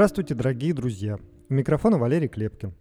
[0.00, 1.18] Здравствуйте, дорогие друзья.
[1.50, 2.72] У микрофона Валерий Клепкин.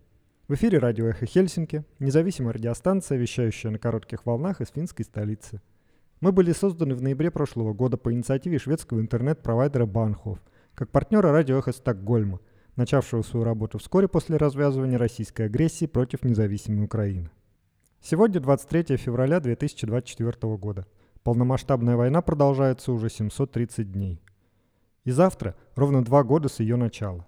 [0.48, 5.62] В эфире радио «Эхо Хельсинки», независимая радиостанция, вещающая на коротких волнах из финской столицы.
[6.22, 10.40] Мы были созданы в ноябре прошлого года по инициативе шведского интернет-провайдера Банхов,
[10.76, 12.40] как партнера радио «Эхо Стокгольма»,
[12.78, 17.30] начавшего свою работу вскоре после развязывания российской агрессии против независимой Украины.
[18.02, 20.88] Сегодня 23 февраля 2024 года.
[21.24, 24.22] Полномасштабная война продолжается уже 730 дней.
[25.04, 27.26] И завтра ровно два года с ее начала.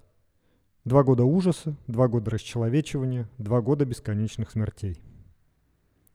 [0.84, 5.02] Два года ужаса, два года расчеловечивания, два года бесконечных смертей.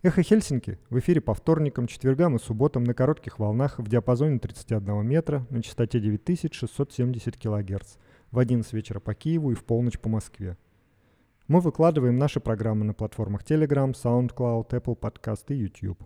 [0.03, 5.07] Эхо Хельсинки в эфире по вторникам, четвергам и субботам на коротких волнах в диапазоне 31
[5.07, 7.97] метра на частоте 9670 кГц
[8.31, 10.57] в 11 вечера по Киеву и в полночь по Москве.
[11.49, 16.03] Мы выкладываем наши программы на платформах Telegram, SoundCloud, Apple Podcast и YouTube.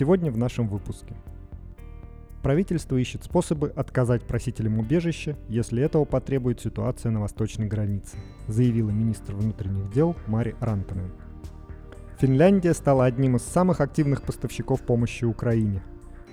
[0.00, 1.14] Сегодня в нашем выпуске.
[2.42, 8.16] Правительство ищет способы отказать просителям убежища, если этого потребует ситуация на восточной границе,
[8.46, 11.12] заявила министр внутренних дел Мари Рантанен.
[12.18, 15.82] Финляндия стала одним из самых активных поставщиков помощи Украине.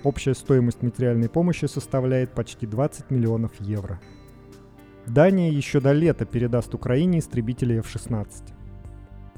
[0.02, 4.00] Общая стоимость материальной помощи составляет почти 20 миллионов евро.
[5.04, 8.28] Дания еще до лета передаст Украине истребители F-16.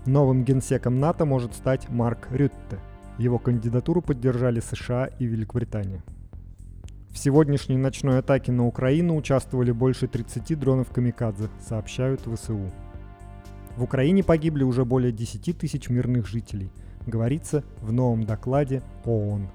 [0.07, 2.79] Новым генсеком НАТО может стать Марк Рютте–
[3.21, 6.03] его кандидатуру поддержали США и Великобритания.
[7.11, 12.71] В сегодняшней ночной атаке на Украину участвовали больше 30 дронов «Камикадзе», сообщают ВСУ.
[13.77, 16.73] В Украине погибли уже более 10 тысяч мирных жителей,
[17.07, 19.49] говорится в новом докладе ООН.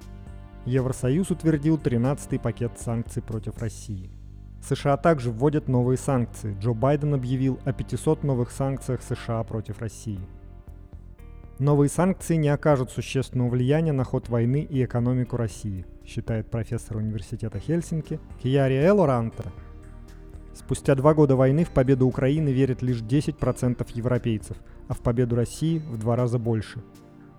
[0.64, 4.10] Евросоюз утвердил 13-й пакет санкций против России.
[4.62, 6.56] США также вводят новые санкции.
[6.60, 10.20] Джо Байден объявил о 500 новых санкциях США против России–
[11.58, 17.58] Новые санкции не окажут существенного влияния на ход войны и экономику России, считает профессор университета
[17.58, 19.44] Хельсинки Кияри Элоранта.
[20.52, 24.58] Спустя два года войны в победу Украины верят лишь 10% европейцев,
[24.88, 26.82] а в победу России в два раза больше,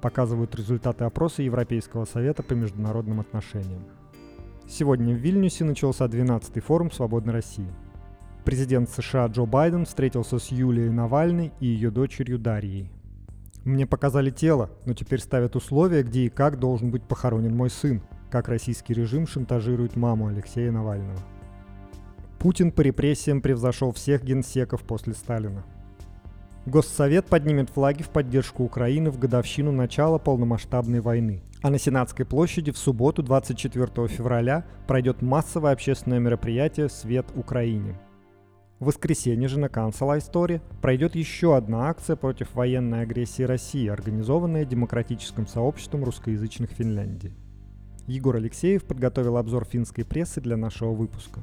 [0.02, 3.86] показывают результаты опроса Европейского совета по международным отношениям.
[4.68, 7.72] Сегодня в Вильнюсе начался 12-й форум «Свободной России».
[8.46, 12.97] Президент США Джо Байден встретился с Юлией Навальной и ее дочерью Дарьей.
[13.68, 18.02] Мне показали тело, но теперь ставят условия, где и как должен быть похоронен мой сын,
[18.32, 21.20] как российский режим шантажирует маму Алексея Навального.
[22.40, 25.66] Путин по репрессиям превзошел всех генсеков после Сталина.
[26.66, 31.44] Госсовет поднимет флаги в поддержку Украины в годовщину начала полномасштабной войны.
[31.62, 38.00] А на Сенатской площади в субботу 24 февраля пройдет массовое общественное мероприятие «Свет Украине»,
[38.80, 44.66] в воскресенье же на Council Story пройдет еще одна акция против военной агрессии России, организованная
[44.66, 47.34] демократическим сообществом русскоязычных Финляндии.
[48.06, 51.42] Егор Алексеев подготовил обзор финской прессы для нашего выпуска.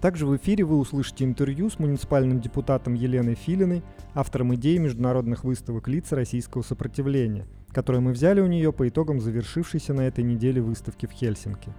[0.00, 3.82] Также в эфире вы услышите интервью с муниципальным депутатом Еленой Филиной,
[4.14, 9.94] автором идеи международных выставок лиц российского сопротивления, которые мы взяли у нее по итогам завершившейся
[9.94, 11.72] на этой неделе выставки в Хельсинки.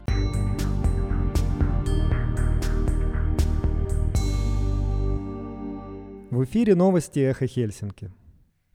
[6.29, 8.11] В эфире новости «Эхо Хельсинки».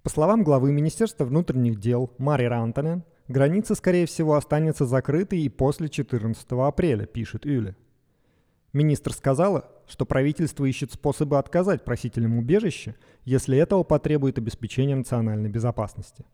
[0.03, 5.91] По словам главы Министерства внутренних дел Мари Рантанен, граница, скорее всего, останется закрытой и после
[5.91, 7.77] 14 апреля, пишет Юля.
[8.73, 12.97] Министр сказала, что правительство ищет способы отказать просителям убежища,
[13.27, 16.25] если этого потребует обеспечение национальной безопасности.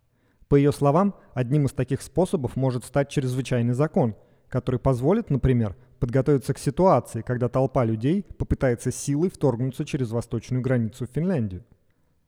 [0.47, 4.15] По ее словам, одним из таких способов может стать чрезвычайный закон,
[4.49, 11.07] который позволит, например, подготовиться к ситуации, когда толпа людей попытается силой вторгнуться через восточную границу
[11.07, 11.65] в Финляндию.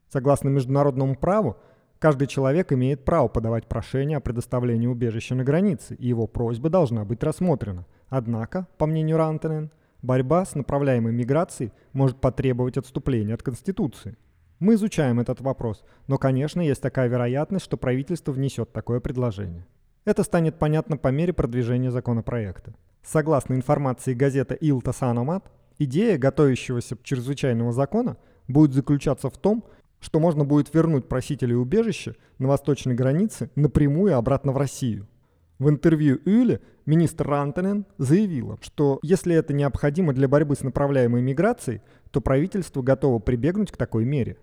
[0.08, 1.56] Согласно международному праву,
[1.98, 7.04] каждый человек имеет право подавать прошение о предоставлении убежища на границе, и его просьба должна
[7.04, 7.86] быть рассмотрена.
[8.08, 9.70] Однако, по мнению Рантенен,
[10.02, 14.16] борьба с направляемой миграцией может потребовать отступления от Конституции.
[14.58, 19.66] Мы изучаем этот вопрос, но, конечно, есть такая вероятность, что правительство внесет такое предложение.
[20.05, 22.75] Это станет понятно по мере продвижения законопроекта.
[23.02, 28.17] Согласно информации газеты Илта Саномат, идея готовящегося чрезвычайного закона
[28.49, 29.64] будет заключаться в том,
[30.00, 35.06] что можно будет вернуть просителей убежища на восточной границе напрямую обратно в Россию.
[35.58, 41.82] В интервью Юле министр Рантенен заявила, что если это необходимо для борьбы с направляемой миграцией,
[42.11, 44.38] то правительство готово прибегнуть к такой мере.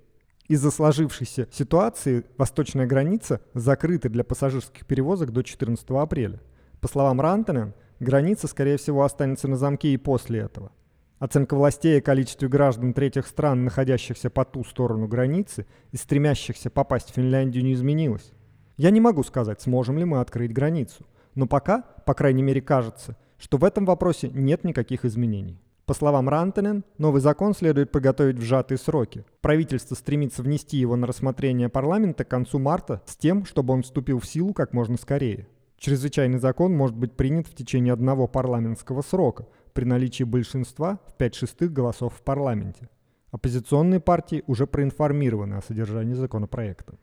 [0.47, 6.39] Из-за сложившейся ситуации восточная граница закрыта для пассажирских перевозок до 14 апреля.
[6.79, 10.71] По словам Рантенен, Граница, скорее всего, останется на замке и после этого.
[11.19, 17.09] Оценка властей о количестве граждан третьих стран, находящихся по ту сторону границы и стремящихся попасть
[17.09, 18.31] в Финляндию, не изменилась.
[18.77, 23.17] Я не могу сказать, сможем ли мы открыть границу, Но пока, по крайней мере кажется,
[23.39, 25.59] что в этом вопросе нет никаких изменений.
[25.87, 29.23] По словам Рантенен, новый закон следует подготовить в сжатые сроки.
[29.41, 34.19] Правительство стремится внести его на рассмотрение парламента к концу марта с тем, чтобы он вступил
[34.19, 35.47] в силу как можно скорее.
[35.79, 41.35] Чрезвычайный закон может быть принят в течение одного парламентского срока при наличии большинства в 5
[41.35, 42.89] шестых голосов в парламенте.
[43.31, 46.95] Оппозиционные партии уже проинформированы о содержании законопроекта.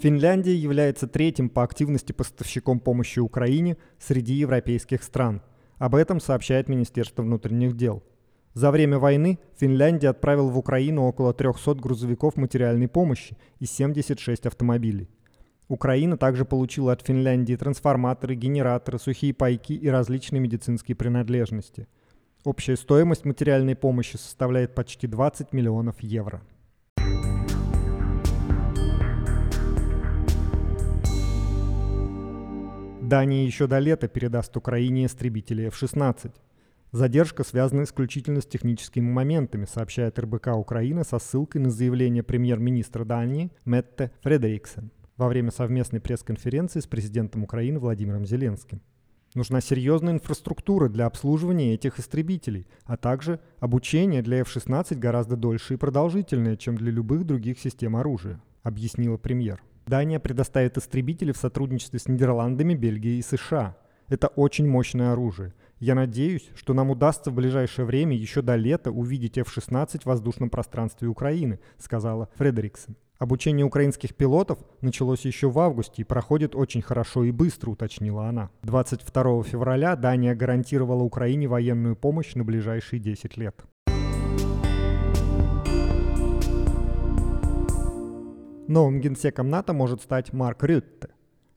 [0.00, 5.42] Финляндия является третьим по активности поставщиком помощи Украине среди европейских стран.
[5.78, 8.04] Об этом сообщает Министерство внутренних дел.
[8.54, 15.10] За время войны Финляндия отправила в Украину около 300 грузовиков материальной помощи и 76 автомобилей.
[15.66, 21.88] Украина также получила от Финляндии трансформаторы, генераторы, сухие пайки и различные медицинские принадлежности.
[22.44, 26.40] Общая стоимость материальной помощи составляет почти 20 миллионов евро.
[33.02, 36.30] Дания еще до лета передаст Украине истребители F-16.
[36.94, 43.50] Задержка связана исключительно с техническими моментами, сообщает РБК Украины со ссылкой на заявление премьер-министра Дании
[43.64, 48.80] Метте Фредериксен во время совместной пресс-конференции с президентом Украины Владимиром Зеленским.
[49.34, 55.76] Нужна серьезная инфраструктура для обслуживания этих истребителей, а также обучение для F-16 гораздо дольше и
[55.76, 59.60] продолжительное, чем для любых других систем оружия, объяснила премьер.
[59.88, 63.76] Дания предоставит истребители в сотрудничестве с Нидерландами, Бельгией и США.
[64.08, 65.54] Это очень мощное оружие.
[65.80, 70.48] Я надеюсь, что нам удастся в ближайшее время еще до лета увидеть F-16 в воздушном
[70.48, 72.96] пространстве Украины, сказала Фредериксон.
[73.18, 78.50] Обучение украинских пилотов началось еще в августе и проходит очень хорошо и быстро, уточнила она.
[78.62, 83.64] 22 февраля Дания гарантировала Украине военную помощь на ближайшие 10 лет.
[88.66, 91.08] Новым генсеком НАТО может стать Марк Рютте.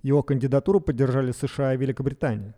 [0.03, 2.53] Его кандидатуру поддержали США и Великобритания.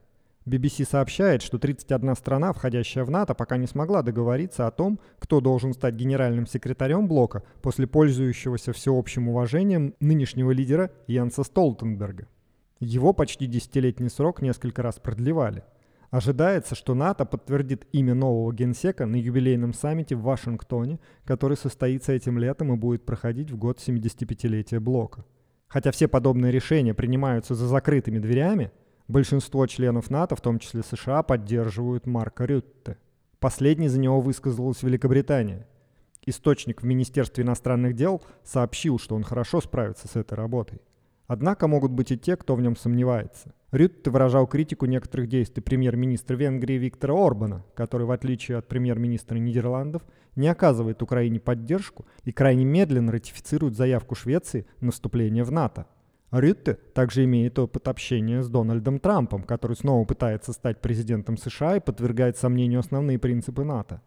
[0.46, 5.42] BBC сообщает, что 31 страна, входящая в НАТО, пока не смогла договориться о том, кто
[5.42, 12.28] должен стать генеральным секретарем блока после пользующегося всеобщим уважением нынешнего лидера Янса Столтенберга.
[12.80, 15.64] Его почти десятилетний срок несколько раз продлевали–
[16.12, 22.40] Ожидается, что НАТО подтвердит имя нового генсека на юбилейном саммите в Вашингтоне, который состоится этим
[22.40, 25.24] летом и будет проходить в год 75-летия блока.
[25.68, 28.72] Хотя все подобные решения принимаются за закрытыми дверями,
[29.10, 32.98] большинство членов НАТО, в том числе США, поддерживают Марка Рютте.
[33.40, 35.68] Последний за него высказалась Великобритания.
[36.26, 40.80] Источник в Министерстве иностранных дел сообщил, что он хорошо справится с этой работой.
[41.28, 43.54] Однако могут быть и те, кто в нем сомневается.
[43.72, 50.02] Рютте выражал критику некоторых действий премьер-министра Венгрии Виктора Орбана, который, в отличие от премьер-министра Нидерландов,
[50.36, 55.86] не оказывает Украине поддержку и крайне медленно ратифицирует заявку Швеции на вступление в НАТО.
[56.32, 61.80] Рютте также имеет опыт общения с Дональдом Трампом, который снова пытается стать президентом США и
[61.80, 64.02] подвергает сомнению основные принципы НАТО.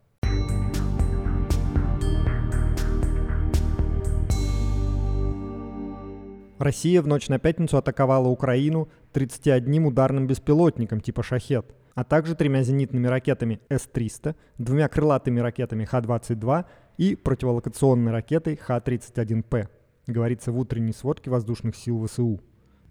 [6.59, 11.67] Россия в ночь на пятницу атаковала Украину 31 ударным беспилотником типа «Шахет»,
[11.97, 16.67] а также тремя зенитными ракетами С-300, двумя крылатыми ракетами Х-22
[16.99, 19.67] и противолокационной ракетой Х-31П,
[20.07, 22.41] говорится в утренней сводке воздушных сил ВСУ.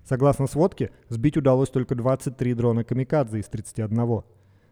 [0.03, 4.23] Согласно сводке, сбить удалось только 23 дрона «Камикадзе» из 31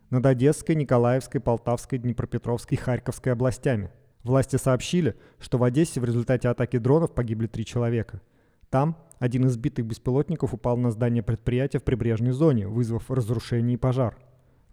[0.10, 3.92] над Одесской, Николаевской, Полтавской, Днепропетровской и Харьковской областями.
[4.24, 8.22] Власти сообщили, что в Одессе в результате атаки дронов погибли три человека–
[8.70, 13.78] там один из сбитых беспилотников упал на здание предприятия в прибрежной зоне, вызвав разрушение и
[13.78, 14.16] пожар.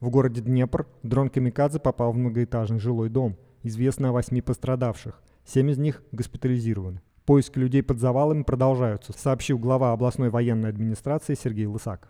[0.00, 3.36] В городе Днепр дрон «Камикадзе» попал в многоэтажный жилой дом.
[3.62, 5.22] Известно о восьми пострадавших.
[5.46, 7.00] Семь из них госпитализированы.
[7.26, 12.06] Поиски людей под завалами продолжаются, сообщил глава областной военной администрации Сергей Лысак.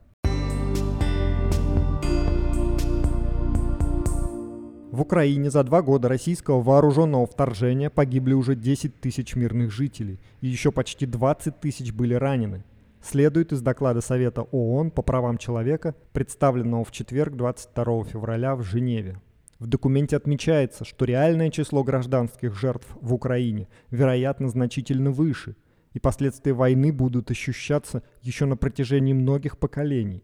[4.92, 10.48] В Украине за два года российского вооруженного вторжения погибли уже 10 тысяч мирных жителей, и
[10.48, 12.62] еще почти 20 тысяч были ранены.
[13.02, 19.18] Следует из доклада Совета ООН по правам человека, представленного в четверг 22 февраля в Женеве.
[19.58, 25.56] В документе отмечается, что реальное число гражданских жертв в Украине, вероятно, значительно выше,
[25.94, 30.22] и последствия войны будут ощущаться еще на протяжении многих поколений.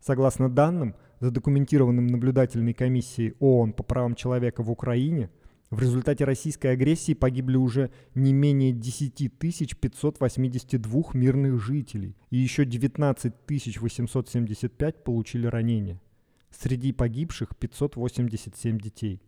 [0.00, 5.30] Согласно данным, задокументированным наблюдательной комиссией ООН по правам человека в Украине,
[5.70, 13.32] в результате российской агрессии погибли уже не менее 10 582 мирных жителей, и еще 19
[13.48, 16.00] 875 получили ранения.
[16.50, 19.22] Среди погибших 587 детей.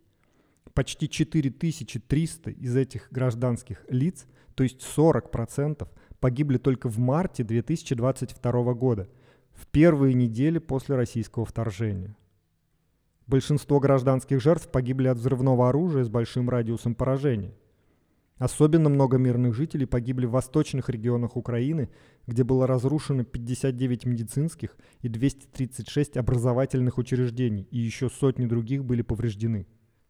[0.75, 5.89] Почти 4300 из этих гражданских лиц, то есть 40%,
[6.21, 9.09] погибли только в марте 2022 года,
[9.53, 12.17] в первые недели после российского вторжения.
[13.27, 17.55] Большинство гражданских жертв погибли от взрывного оружия с большим радиусом поражения.
[18.39, 21.91] Особенно много мирных жителей погибли в восточных регионах Украины,
[22.27, 29.67] где было разрушено 59 медицинских и 236 образовательных учреждений, и еще сотни других были повреждены.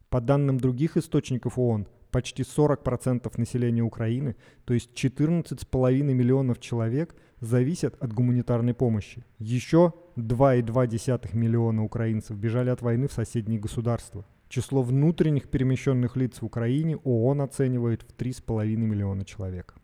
[0.09, 7.95] По данным других источников ООН, почти 40% населения Украины, то есть 14,5 миллионов человек, зависят
[8.01, 9.23] от гуманитарной помощи.
[9.39, 14.25] Еще 2,2 миллиона украинцев бежали от войны в соседние государства.
[14.49, 19.75] Число внутренних перемещенных лиц в Украине ООН оценивает в 3,5 миллиона человек.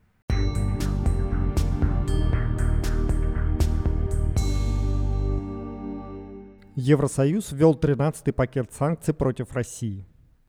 [6.76, 10.08] Евросоюз ввел 13-й пакет санкций против России.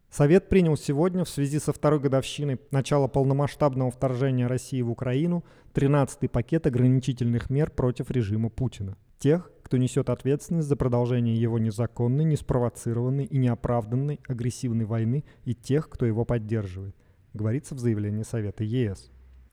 [0.09, 5.45] Совет принял сегодня в связи со второй годовщиной начала полномасштабного вторжения России в Украину
[5.75, 8.97] 13-й пакет ограничительных мер против режима Путина.
[9.19, 15.89] Тех, кто несет ответственность за продолжение его незаконной, неспровоцированной и неоправданной агрессивной войны и тех,
[15.89, 16.95] кто его поддерживает,
[17.35, 19.11] говорится в заявлении Совета ЕС.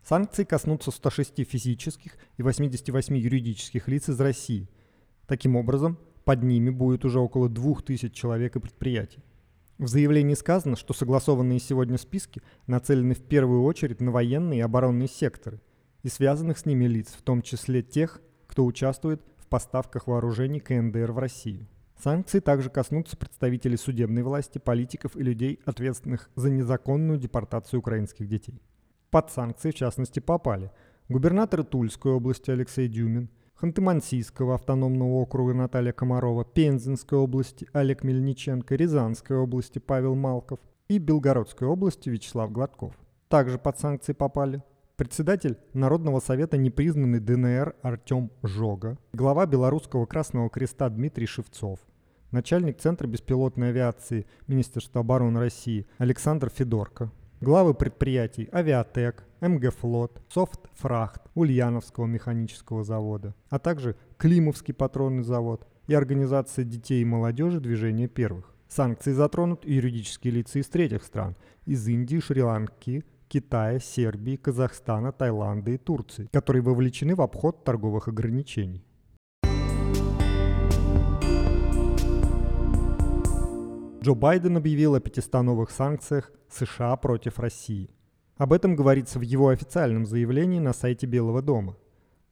[0.08, 4.70] Санкции коснутся 106 физических и 88 юридических лиц из России.
[5.26, 9.24] Таким образом, под ними будет уже около 2000 человек и предприятий.
[9.80, 15.08] В заявлении сказано, что согласованные сегодня списки нацелены в первую очередь на военные и оборонные
[15.08, 15.60] секторы
[16.04, 21.20] и связанных с ними лиц, в том числе тех, кто участвует поставках вооружений КНДР в
[21.20, 21.68] Россию.
[22.04, 28.60] Санкции также коснутся представителей судебной власти, политиков и людей, ответственных за незаконную депортацию украинских детей.
[29.12, 30.72] Под санкции, в частности, попали
[31.08, 33.30] губернаторы Тульской области Алексей Дюмин–
[33.62, 41.68] Ханты-Мансийского автономного округа Наталья Комарова, Пензенской области Олег Мельниченко, Рязанской области Павел Малков и Белгородской
[41.68, 42.96] области Вячеслав Гладков.
[43.28, 44.64] Также под санкции попали
[44.96, 51.80] председатель Народного совета непризнанный ДНР Артем Жога, глава Белорусского Красного Креста Дмитрий Шевцов,
[52.32, 62.06] начальник Центра беспилотной авиации Министерства обороны России Александр Федорко, главы предприятий «Авиатек», МГ-флот, «Софтфрахт», Ульяновского
[62.06, 68.54] механического завода, а также Климовский патронный завод и Организация детей и молодежи движения первых.
[68.70, 71.36] Санкции затронут и юридические лица из третьих стран–
[71.66, 78.86] из Индии, Шри-Ланки, Китая, Сербии, Казахстана, Таиланда и Турции, которые вовлечены в обход торговых ограничений.
[84.04, 87.90] Джо Байден объявил о 500 новых санкциях США против России.
[88.38, 91.76] Об этом говорится в его официальном заявлении на сайте Белого дома.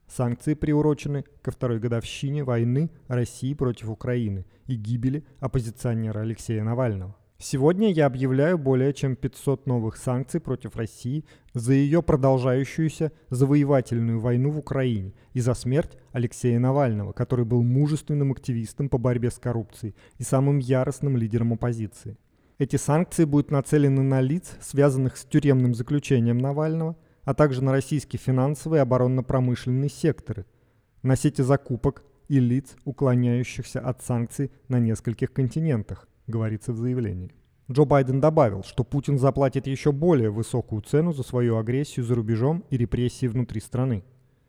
[0.07, 7.15] Санкции приурочены ко второй годовщине войны России против Украины и гибели оппозиционера Алексея Навального.
[7.43, 14.51] Сегодня я объявляю более чем 500 новых санкций против России за ее продолжающуюся завоевательную войну
[14.51, 19.95] в Украине и за смерть Алексея Навального, который был мужественным активистом по борьбе с коррупцией
[20.19, 22.15] и самым яростным лидером оппозиции.
[22.59, 28.19] Эти санкции будут нацелены на лиц, связанных с тюремным заключением Навального, а также на российские
[28.19, 30.45] финансовые и оборонно-промышленные секторы,
[31.01, 37.31] на сети закупок и лиц, уклоняющихся от санкций на нескольких континентах, говорится в заявлении.
[37.71, 42.65] Джо Байден добавил, что Путин заплатит еще более высокую цену за свою агрессию за рубежом
[42.69, 44.03] и репрессии внутри страны.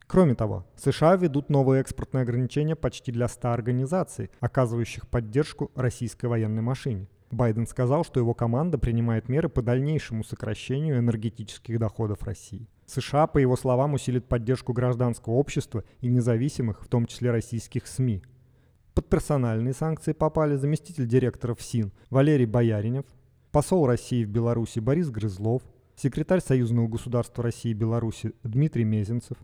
[0.06, 6.62] Кроме того, США ведут новые экспортные ограничения почти для 100 организаций, оказывающих поддержку российской военной
[6.62, 7.08] машине.
[7.30, 12.68] Байден сказал, что его команда принимает меры по дальнейшему сокращению энергетических доходов России.
[12.84, 18.22] США, по его словам, усилит поддержку гражданского общества и независимых, в том числе российских СМИ.
[18.94, 23.06] Под персональные санкции попали заместитель директора ФСИН Валерий Бояринев,
[23.50, 25.62] посол России в Беларуси Борис Грызлов,
[25.96, 29.38] секретарь Союзного государства России и Беларуси Дмитрий Мезенцев,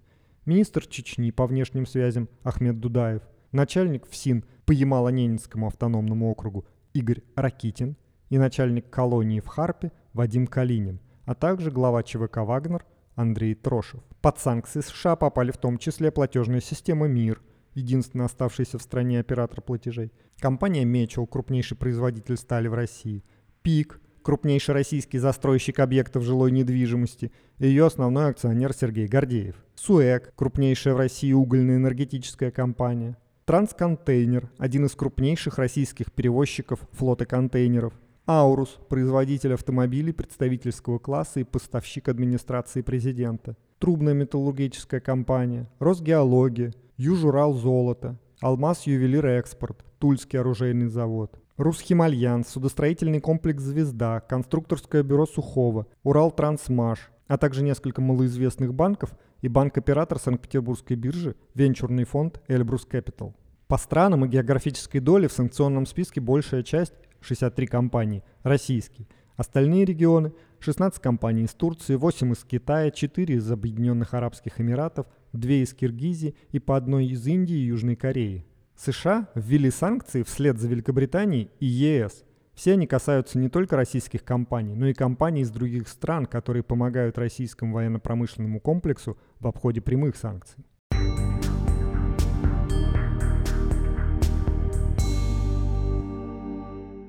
[0.44, 7.96] министр Чечни по внешним связям Ахмед Дудаев, начальник ФСИН по Ямало-Ненецкому автономному округу Игорь Ракитин
[8.28, 14.00] и начальник колонии в Харпе Вадим Калинин, а также глава ЧВК «Вагнер» Андрей Трошев.
[14.20, 17.40] Под санкции США попали в том числе платежная система «Мир»,
[17.78, 23.24] единственный оставшийся в стране оператор платежей, компания «Мечел», крупнейший производитель стали в России,
[23.62, 30.94] «ПИК», крупнейший российский застройщик объектов жилой недвижимости, и ее основной акционер Сергей Гордеев, «СУЭК», крупнейшая
[30.94, 33.16] в России угольная энергетическая компания,
[33.48, 37.94] Трансконтейнер, один из крупнейших российских перевозчиков флота контейнеров.
[38.26, 43.56] Аурус, производитель автомобилей представительского класса и поставщик администрации президента.
[43.78, 51.38] Трубная металлургическая компания, Росгеология, Южурал золото, Алмаз ювелир экспорт, Тульский оружейный завод.
[51.56, 59.46] Русхимальянс, судостроительный комплекс «Звезда», конструкторское бюро Сухого, Урал Трансмаш, а также несколько малоизвестных банков и
[59.48, 63.32] банк-оператор Санкт-Петербургской биржи, венчурный фонд Эльбрус Capital.
[63.68, 69.06] По странам и географической доле в санкционном списке большая часть, 63 компании, российские.
[69.36, 75.52] Остальные регионы– 16 компаний из Турции, 8 из Китая, 4 из Объединенных Арабских Эмиратов, 2
[75.62, 78.44] из Киргизии и по одной из Индии и Южной Кореи.
[78.76, 82.24] США ввели санкции вслед за Великобританией и ЕС.
[82.54, 87.18] Все они касаются не только российских компаний, но и компаний из других стран, которые помогают
[87.18, 90.64] российскому военно-промышленному комплексу в обходе прямых санкций.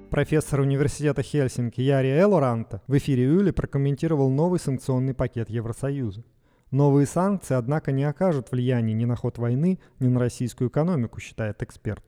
[0.09, 6.23] Профессор университета Хельсинки Яри Элоранта в эфире Юли прокомментировал новый санкционный пакет Евросоюза.
[6.71, 11.63] Новые санкции, однако, не окажут влияния ни на ход войны, ни на российскую экономику, считает
[11.63, 12.03] эксперт.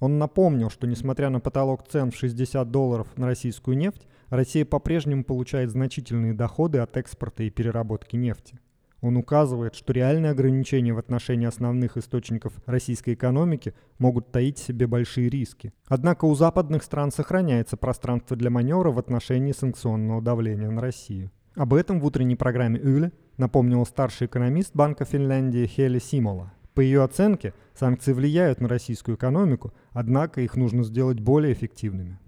[0.00, 5.24] Он напомнил, что несмотря на потолок цен в 60 долларов на российскую нефть, Россия по-прежнему
[5.24, 8.58] получает значительные доходы от экспорта и переработки нефти.
[9.00, 14.86] Он указывает, что реальные ограничения в отношении основных источников российской экономики могут таить в себе
[14.86, 15.72] большие риски.
[15.86, 21.30] Однако у западных стран сохраняется пространство для маневра в отношении санкционного давления на Россию.
[21.58, 26.52] Об этом в утренней программе Юле напомнил старший экономист Банка Финляндии Хели Симола.
[26.72, 32.20] По ее оценке, санкции влияют на российскую экономику, однако их нужно сделать более эффективными.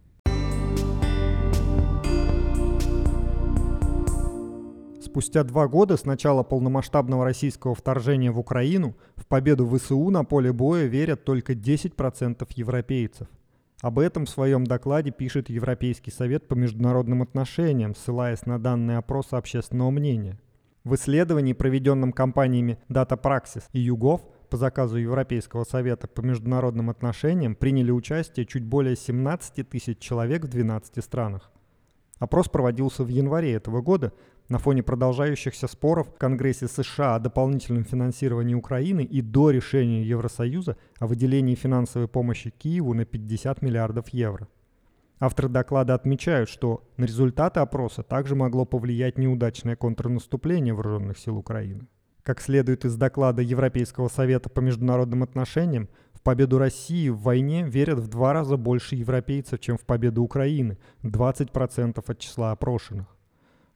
[5.00, 10.52] Спустя два года с начала полномасштабного российского вторжения в Украину в победу ВСУ на поле
[10.52, 13.28] боя верят только 10% европейцев.
[13.82, 19.38] Об этом в своем докладе пишет Европейский совет по международным отношениям, ссылаясь на данные опроса
[19.38, 20.38] общественного мнения.
[20.84, 24.20] В исследовании, проведенном компаниями Data Praxis и YouGov,
[24.50, 30.48] по заказу Европейского совета по международным отношениям приняли участие чуть более 17 тысяч человек в
[30.48, 31.50] 12 странах.
[32.18, 34.12] Опрос проводился в январе этого года
[34.50, 40.76] на фоне продолжающихся споров в Конгрессе США о дополнительном финансировании Украины и до решения Евросоюза
[40.98, 44.48] о выделении финансовой помощи Киеву на 50 миллиардов евро.
[45.20, 51.86] Авторы доклада отмечают, что на результаты опроса также могло повлиять неудачное контрнаступление вооруженных сил Украины.
[52.24, 58.00] Как следует из доклада Европейского совета по международным отношениям, в победу России в войне верят
[58.00, 63.06] в два раза больше европейцев, чем в победу Украины– 20% от числа опрошенных.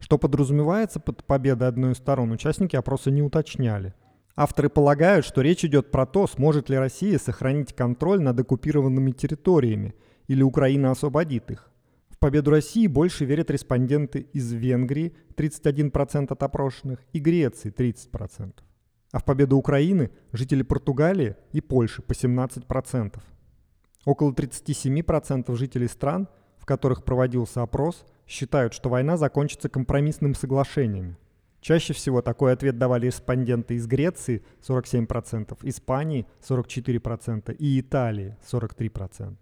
[0.05, 3.95] Что подразумевается под победой одной из сторон, участники опроса не уточняли.
[4.37, 9.95] Авторы полагают, что речь идет про то, сможет ли Россия сохранить контроль над оккупированными территориями,
[10.29, 11.71] или Украина освободит их
[12.25, 18.55] победу России больше верят респонденты из Венгрии 31% от опрошенных и Греции 30%.
[19.13, 23.21] А в победу Украины жители Португалии и Польши по 17%.
[24.07, 31.17] Около 37% жителей стран, в которых проводился опрос, считают, что война закончится компромиссным соглашением.
[31.61, 39.37] Чаще всего такой ответ давали респонденты из Греции 47%, Испании 44% и Италии 43%.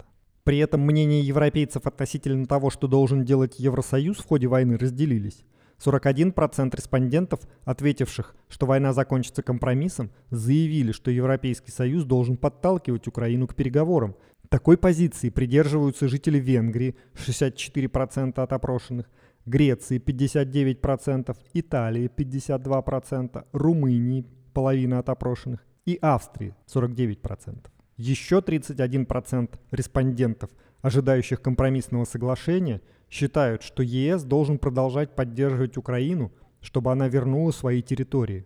[0.44, 5.44] При этом мнения европейцев относительно того, что должен делать Евросоюз в ходе войны, разделились.
[5.84, 13.54] 41% респондентов, ответивших, что война закончится компромиссом, заявили, что Европейский Союз должен подталкивать Украину к
[13.54, 14.14] переговорам.
[14.52, 19.08] Такой позиции придерживаются жители Венгрии, 64% от опрошенных,
[19.46, 27.64] Греции 59%, Италии 52%, Румынии половина от опрошенных и Австрии 49%.
[27.96, 30.50] Еще 31% респондентов,
[30.82, 38.44] ожидающих компромиссного соглашения, считают, что ЕС должен продолжать поддерживать Украину, чтобы она вернула свои территории.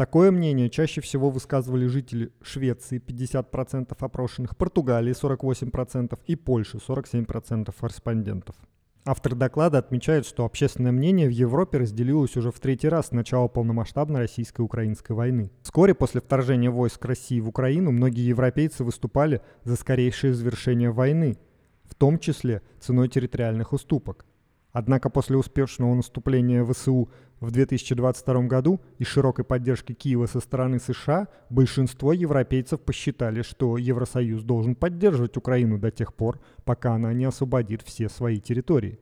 [0.00, 8.56] Такое мнение чаще всего высказывали жители Швеции 50% опрошенных, Португалии 48% и Польши 47% респондентов.
[9.04, 13.48] Автор доклада отмечает, что общественное мнение в Европе разделилось уже в третий раз с начала
[13.48, 15.50] полномасштабной российско-украинской войны.
[15.60, 21.36] Вскоре после вторжения войск России в Украину многие европейцы выступали за скорейшее завершение войны,
[21.84, 24.24] в том числе ценой территориальных уступок.
[24.72, 31.28] Однако после успешного наступления ВСУ в 2022 году и широкой поддержки Киева со стороны США
[31.48, 37.82] большинство европейцев посчитали, что Евросоюз должен поддерживать Украину до тех пор, пока она не освободит
[37.82, 39.00] все свои территории.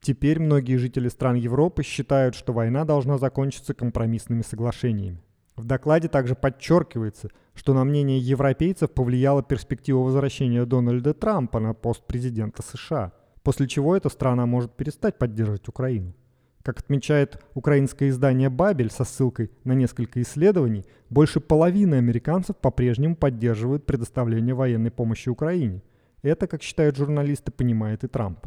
[0.00, 5.22] Теперь многие жители стран Европы считают, что война должна закончиться компромиссными соглашениями.
[5.56, 12.06] В докладе также подчеркивается, что на мнение европейцев повлияла перспектива возвращения Дональда Трампа на пост
[12.06, 13.12] президента США–
[13.42, 16.14] после чего эта страна может перестать поддерживать Украину.
[16.62, 23.84] Как отмечает украинское издание «Бабель» со ссылкой на несколько исследований, больше половины американцев по-прежнему поддерживают
[23.84, 25.82] предоставление военной помощи Украине.
[26.22, 28.46] Это, как считают журналисты, понимает и Трамп.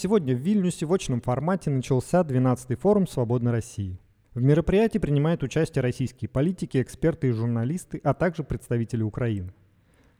[0.00, 3.98] Сегодня в Вильнюсе в очном формате начался 12-й форум «Свободной России».
[4.32, 9.52] В мероприятии принимают участие российские политики, эксперты и журналисты, а также представители Украины.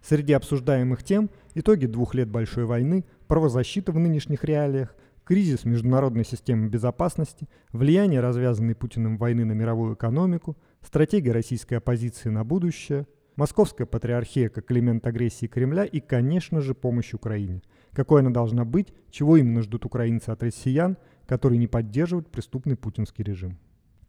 [0.03, 6.69] Среди обсуждаемых тем– итоги двух лет большой войны, правозащита в нынешних реалиях, кризис международной системы
[6.69, 14.49] безопасности, влияние развязанной Путиным войны на мировую экономику, стратегия российской оппозиции на будущее, московская патриархия
[14.49, 17.63] как элемент агрессии Кремля и, конечно же, помощь Украине.
[17.93, 20.97] Какой она должна быть, чего именно ждут украинцы от россиян,
[21.29, 23.57] которые не поддерживают преступный путинский режим.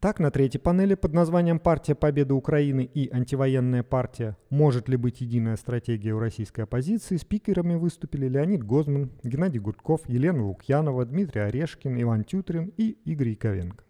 [0.02, 4.36] Так, на третьей панели под названием «Партия Победы Украины» и «Антивоенная партия.
[4.50, 10.44] Может ли быть единая стратегия у российской оппозиции» спикерами выступили Леонид Гозман, Геннадий Гудков, Елена
[10.44, 13.84] Лукьянова, Дмитрий Орешкин, Иван Тютрин и Игорь Яковенко.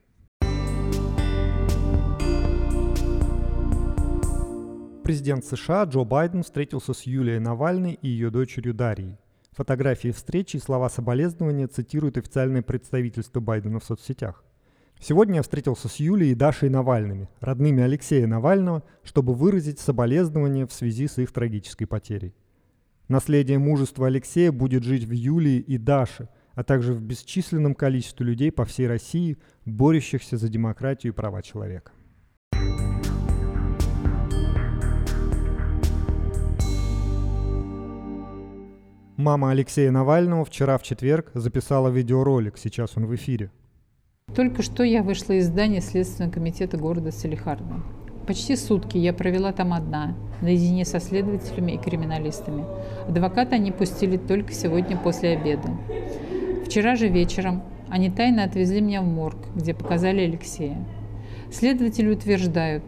[5.06, 9.18] Президент США Джо Байден встретился с Юлией Навальной и ее дочерью Дарьей.
[9.54, 14.44] Фотографии встречи и слова соболезнования цитируют официальное представительство Байдена в соцсетях.
[15.04, 20.72] Сегодня я встретился с Юлией и Дашей Навальными, родными Алексея Навального, чтобы выразить соболезнования в
[20.72, 22.36] связи с их трагической потерей.
[23.08, 28.52] Наследие мужества Алексея будет жить в Юлии и Даше, а также в бесчисленном количестве людей
[28.52, 31.94] по всей России, борющихся за демократию и права человека.
[39.18, 43.50] Мама Алексея Навального вчера в четверг записала видеоролик, сейчас он в эфире–
[44.36, 47.82] только что я вышла из здания Следственного комитета города Салихарда.
[48.26, 52.66] Почти сутки я провела там одна, наедине со следователями и криминалистами.
[53.08, 55.70] Адвоката они пустили только сегодня после обеда.
[56.66, 60.78] Вчера же вечером они тайно отвезли меня в морг, где показали Алексея.
[61.52, 62.84] Следователи утверждают,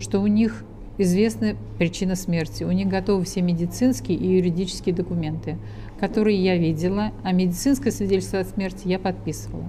[0.00, 0.64] что у них
[0.96, 2.64] известна причина смерти.
[2.64, 5.58] У них готовы все медицинские и юридические документы,
[6.00, 9.66] которые я видела, а медицинское свидетельство о смерти я подписывала.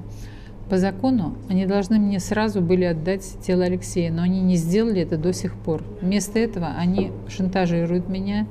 [0.69, 5.17] По закону они должны мне сразу были отдать тело Алексея, но они не сделали это
[5.17, 5.82] до сих пор.
[6.01, 8.47] Вместо этого они шантажируют меня,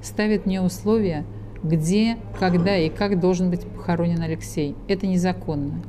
[0.00, 1.24] ставят мне условия,
[1.64, 4.76] где, когда и как должен быть похоронен Алексей.
[4.86, 5.82] Это незаконно.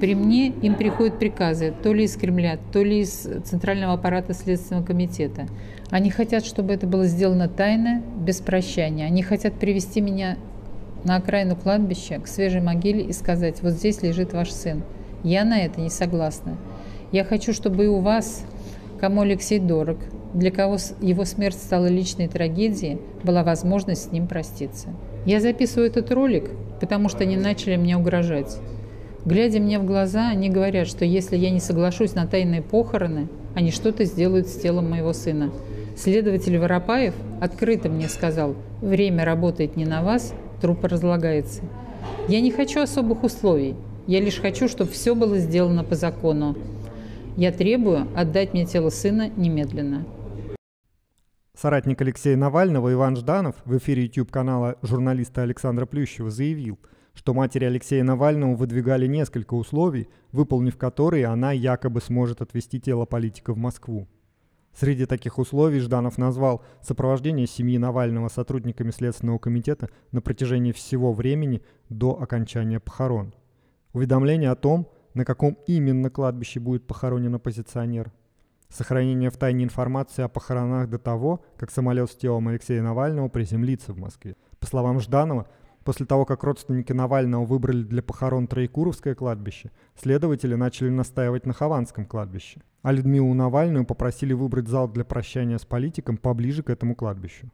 [0.00, 4.84] При мне им приходят приказы то ли из Кремля, то ли из Центрального аппарата Следственного
[4.84, 5.46] комитета.
[5.90, 9.06] Они хотят, чтобы это было сделано тайно, без прощания.
[9.06, 10.38] Они хотят привести меня
[11.04, 14.82] на окраину кладбища, к свежей могиле и сказать, вот здесь лежит ваш сын.
[15.22, 16.56] Я на это не согласна.
[17.12, 18.44] Я хочу, чтобы и у вас,
[18.98, 19.98] кому Алексей дорог,
[20.32, 24.88] для кого его смерть стала личной трагедией, была возможность с ним проститься.
[25.26, 28.58] Я записываю этот ролик, потому что они начали мне угрожать.
[29.24, 33.70] Глядя мне в глаза, они говорят, что если я не соглашусь на тайные похороны, они
[33.70, 35.50] что-то сделают с телом моего сына.
[35.96, 41.60] Следователь Воропаев открыто мне сказал, время работает не на вас, труп разлагается.
[42.28, 43.74] Я не хочу особых условий,
[44.10, 46.56] я лишь хочу, чтобы все было сделано по закону.
[47.36, 50.04] Я требую отдать мне тело сына немедленно.
[51.56, 56.80] Соратник Алексея Навального Иван Жданов в эфире YouTube-канала журналиста Александра Плющева заявил,
[57.14, 63.52] что матери Алексея Навального выдвигали несколько условий, выполнив которые она якобы сможет отвезти тело политика
[63.52, 64.08] в Москву.
[64.74, 71.62] Среди таких условий Жданов назвал сопровождение семьи Навального сотрудниками Следственного комитета на протяжении всего времени
[71.88, 73.34] до окончания похорон–
[73.92, 78.12] уведомление о том, на каком именно кладбище будет похоронен оппозиционер,
[78.68, 83.92] сохранение в тайне информации о похоронах до того, как самолет с телом Алексея Навального приземлится
[83.92, 84.36] в Москве.
[84.58, 85.48] По словам Жданова,
[85.84, 92.06] после того, как родственники Навального выбрали для похорон Троекуровское кладбище, следователи начали настаивать на Хованском
[92.06, 97.50] кладбище, а Людмилу Навальную попросили выбрать зал для прощания с политиком поближе к этому кладбищу.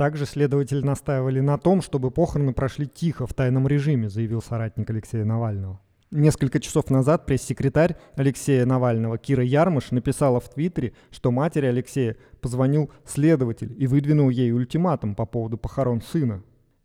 [0.00, 5.26] Также следователи настаивали на том, чтобы похороны прошли тихо, в тайном режиме, заявил соратник Алексея
[5.26, 5.78] Навального.
[6.10, 12.90] Несколько часов назад пресс-секретарь Алексея Навального Кира Ярмыш написала в Твиттере, что матери Алексея позвонил
[13.04, 16.42] следователь и выдвинул ей ультиматум по поводу похорон сына.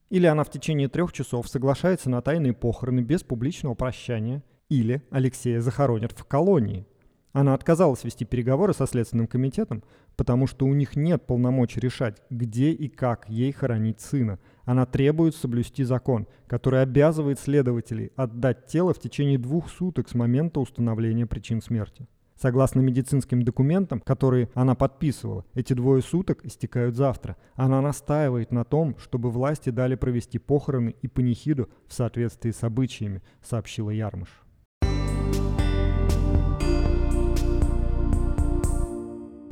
[0.10, 5.62] Или она в течение трех часов соглашается на тайные похороны без публичного прощания, или Алексея
[5.62, 6.86] захоронят в колонии–
[7.36, 9.84] она отказалась вести переговоры со Следственным комитетом,
[10.16, 14.40] потому что у них нет полномочий решать, где и как ей хоронить сына.
[14.64, 20.62] Она требует соблюсти закон, который обязывает следователей отдать тело в течение двух суток с момента
[20.62, 22.08] установления причин смерти.
[22.40, 27.36] Согласно медицинским документам, которые она подписывала, эти двое суток истекают завтра.
[27.56, 33.22] Она настаивает на том, чтобы власти дали провести похороны и панихиду в соответствии с обычаями,
[33.44, 34.45] сообщила Ярмыш.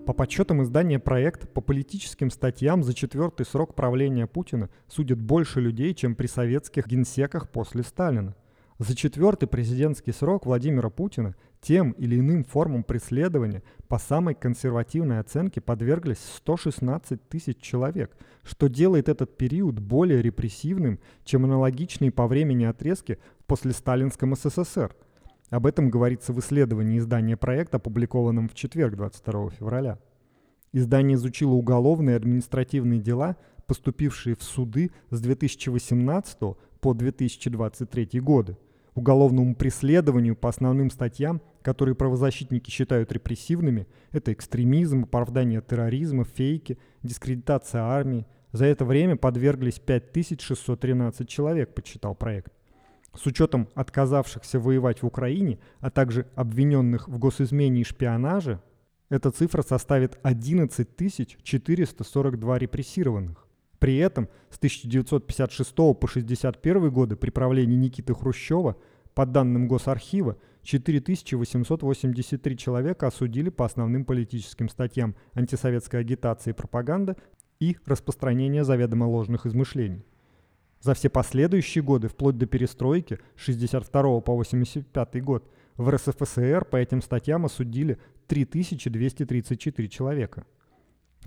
[0.06, 5.94] По подсчетам издания «Проект», по политическим статьям за четвертый срок правления Путина судят больше людей,
[5.94, 8.36] чем при советских генсеках после Сталина.
[8.80, 15.62] За четвертый президентский срок Владимира Путина тем или иным формам преследования по самой консервативной оценке
[15.62, 23.20] подверглись 116 тысяч человек, что делает этот период более репрессивным, чем аналогичные по времени отрезки
[23.46, 24.94] после сталинском СССР.
[25.54, 30.00] Об этом говорится в исследовании издания проекта, опубликованном в четверг, 22 февраля.
[30.72, 33.38] Издание изучило уголовные и административные дела,
[33.68, 36.40] поступившие в суды с 2018
[36.82, 38.58] по 2023 годы
[38.96, 47.84] уголовному преследованию по основным статьям, которые правозащитники считают репрессивными, это экстремизм, оправдание терроризма, фейки, дискредитация
[47.84, 48.26] армии.
[48.54, 52.52] За это время подверглись 5613 человек, подсчитал проект.
[53.16, 58.60] С учетом отказавшихся воевать в Украине, а также обвиненных в госизмене и шпионаже,
[59.10, 63.48] эта цифра составит 11 442 репрессированных.
[63.78, 68.78] При этом с 1956 по 1961 годы при правлении Никиты Хрущева,
[69.14, 77.18] по данным Госархива, 4883 человека осудили по основным политическим статьям антисоветская агитация и пропаганда
[77.60, 80.06] и распространение заведомо ложных измышлений.
[80.84, 87.02] За все последующие годы, вплоть до перестройки, 62 по 85 год, в РСФСР по этим
[87.02, 90.46] статьям осудили 3234 человека.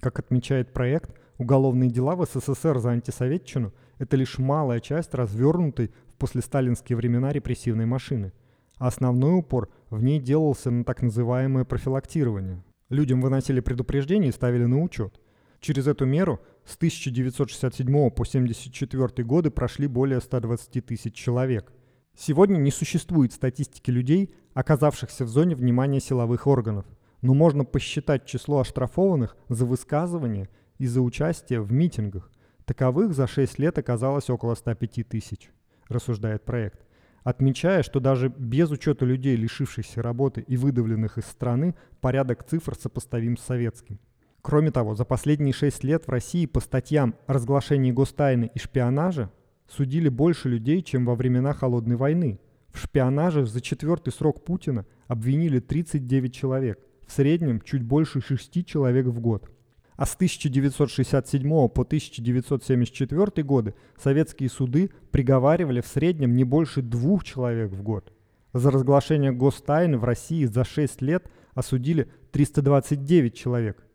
[0.00, 6.18] Как отмечает проект, уголовные дела в СССР за антисоветчину– это лишь малая часть развернутой в
[6.18, 8.34] послесталинские времена репрессивной машины.
[8.76, 12.62] А основной упор в ней делался на так называемое профилактирование.
[12.90, 15.18] Людям выносили предупреждения и ставили на учет.
[15.60, 21.72] Через эту меру с 1967 по 1974 годы прошли более 120 тысяч человек.
[22.16, 26.86] Сегодня не существует статистики людей, оказавшихся в зоне внимания силовых органов
[27.22, 30.48] но можно посчитать число оштрафованных за высказывание
[30.78, 32.30] и за участие в митингах.
[32.64, 35.50] Таковых за 6 лет оказалось около 105 тысяч,
[35.88, 36.80] рассуждает проект.
[37.22, 43.36] Отмечая, что даже без учета людей, лишившихся работы и выдавленных из страны, порядок цифр сопоставим
[43.36, 43.98] с советским.
[44.46, 49.32] Кроме того, за последние 6 лет в России по статьям о разглашении гостайны и шпионажа
[49.68, 52.38] судили больше людей, чем во времена Холодной войны.
[52.72, 56.78] В шпионаже за четвертый срок Путина обвинили 39 человек–
[57.08, 59.50] в среднем чуть больше 6 человек в год.
[59.96, 67.72] А с 1967 по 1974 годы советские суды приговаривали в среднем не больше двух человек
[67.72, 68.12] в год.
[68.52, 73.85] За разглашение гостайны в России за 6 лет осудили 329 человек,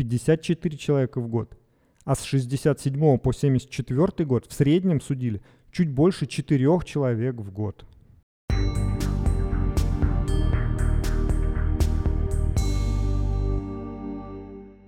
[0.00, 1.58] 54 человека в год.
[2.04, 7.84] А с 67 по 1974 год в среднем судили чуть больше 4 человек в год.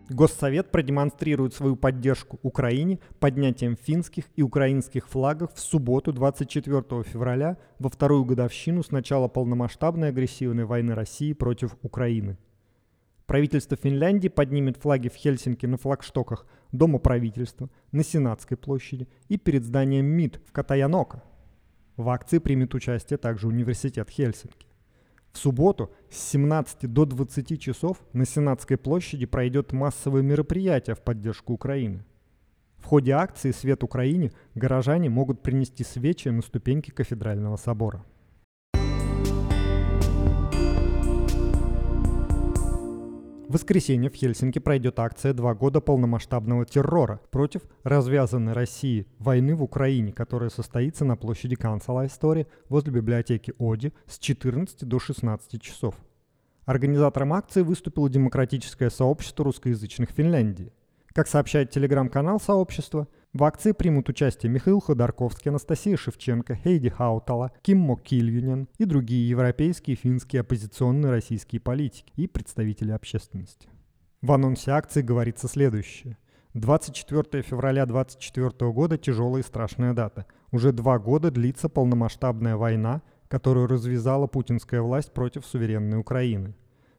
[0.09, 7.91] Госсовет продемонстрирует свою поддержку Украине поднятием финских и украинских флагов в субботу 24 февраля во
[7.91, 12.39] вторую годовщину с начала полномасштабной агрессивной войны России против Украины.
[13.33, 19.65] Правительство Финляндии поднимет флаги в Хельсинки на флагштоках Дома правительства, на Сенатской площади и перед
[19.65, 21.23] зданием МИД в Катаянока.
[21.97, 24.67] В акции примет участие также Университет Хельсинки.
[25.33, 31.55] В субботу с 17 до 20 часов на Сенатской площади пройдет массовое мероприятие в поддержку
[31.55, 32.05] Украины.
[32.77, 38.05] В ходе акции «Свет Украине» горожане могут принести свечи на ступеньки кафедрального собора.
[43.53, 49.63] В воскресенье в Хельсинки пройдет акция «Два года полномасштабного террора» против развязанной России войны в
[49.63, 55.97] Украине, которая состоится на площади Канцела Истории возле библиотеки Оди с 14 до 16 часов.
[56.65, 60.73] Организатором акции выступило демократическое сообщество русскоязычных Финляндии.
[61.09, 67.97] Как сообщает телеграм-канал сообщества, в акции примут участие Михаил Ходорковский, Анастасия Шевченко, Хейди Хаутала, Киммо
[67.97, 73.71] Кильюнен и другие европейские и финские оппозиционные российские политики и представители общественности.
[74.21, 76.19] В анонсе акции говорится следующее.
[76.53, 80.27] 24 февраля 2024 года– тяжелая и страшная дата.
[80.51, 86.55] Уже два года длится полномасштабная война, которую развязала путинская власть против суверенной Украины.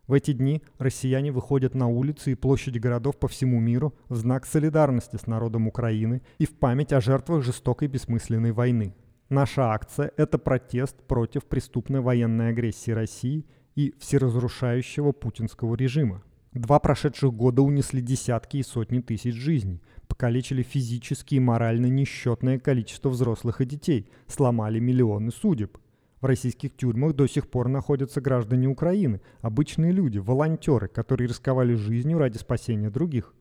[0.06, 4.46] В эти дни россияне выходят на улицы и площади городов по всему миру в знак
[4.46, 8.94] солидарности с народом Украины и в память о жертвах жестокой бессмысленной войны.
[9.30, 16.22] Наша акция– это протест против преступной военной агрессии России и всеразрушающего путинского режима.
[16.52, 23.10] Два прошедших года унесли десятки и сотни тысяч жизней, покалечили физически и морально несчетное количество
[23.10, 25.78] взрослых и детей, сломали миллионы судеб.
[26.24, 32.18] В российских тюрьмах до сих пор находятся граждане Украины, обычные люди, волонтеры, которые рисковали жизнью
[32.18, 33.34] ради спасения других.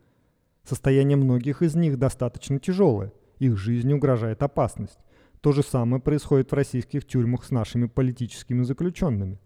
[0.64, 4.98] Состояние многих из них достаточно тяжелое, их жизни угрожает опасность.
[5.40, 9.38] То же самое происходит в российских тюрьмах с нашими политическими заключенными.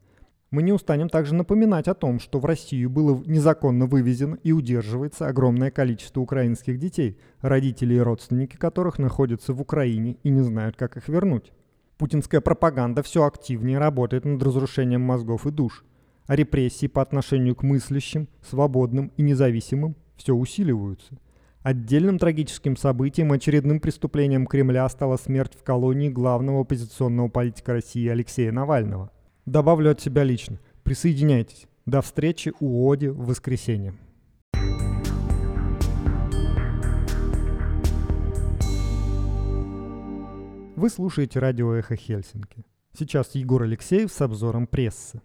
[0.50, 5.28] Мы не устанем также напоминать о том, что в Россию было незаконно вывезено и удерживается
[5.28, 10.96] огромное количество украинских детей, родители и родственники которых находятся в Украине и не знают, как
[10.96, 11.52] их вернуть.
[11.98, 15.84] Путинская пропаганда все активнее работает над разрушением мозгов и душ,
[16.26, 21.18] а репрессии по отношению к мыслящим, свободным и независимым все усиливаются.
[21.62, 28.52] Отдельным трагическим событием, очередным преступлением Кремля стала смерть в колонии главного оппозиционного политика России Алексея
[28.52, 29.10] Навального.
[29.46, 30.60] Добавлю от себя лично.
[30.84, 31.66] Присоединяйтесь.
[31.86, 33.94] До встречи у Оди в воскресенье.
[40.76, 42.66] Вы слушаете радио «Эхо Хельсинки».
[42.92, 45.22] Сейчас Егор Алексеев с обзором прессы.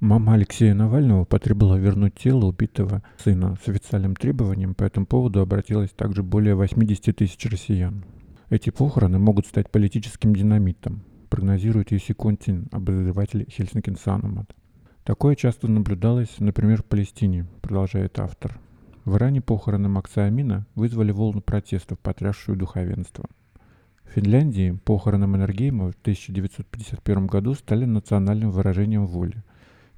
[0.00, 4.74] Мама Алексея Навального потребовала вернуть тело убитого сына с официальным требованием.
[4.74, 8.04] По этому поводу обратилась также более 80 тысяч россиян.
[8.50, 14.54] Эти похороны могут стать политическим динамитом, прогнозирует Юси Контин, обозреватель Хельсинки Санамат.
[15.04, 18.60] Такое часто наблюдалось, например, в Палестине, продолжает автор.
[19.06, 23.24] В Иране похороны Макса Амина вызвали волну протестов, потрясшую духовенство.
[24.04, 29.42] В Финляндии похороны Маннергейма в 1951 году стали национальным выражением воли.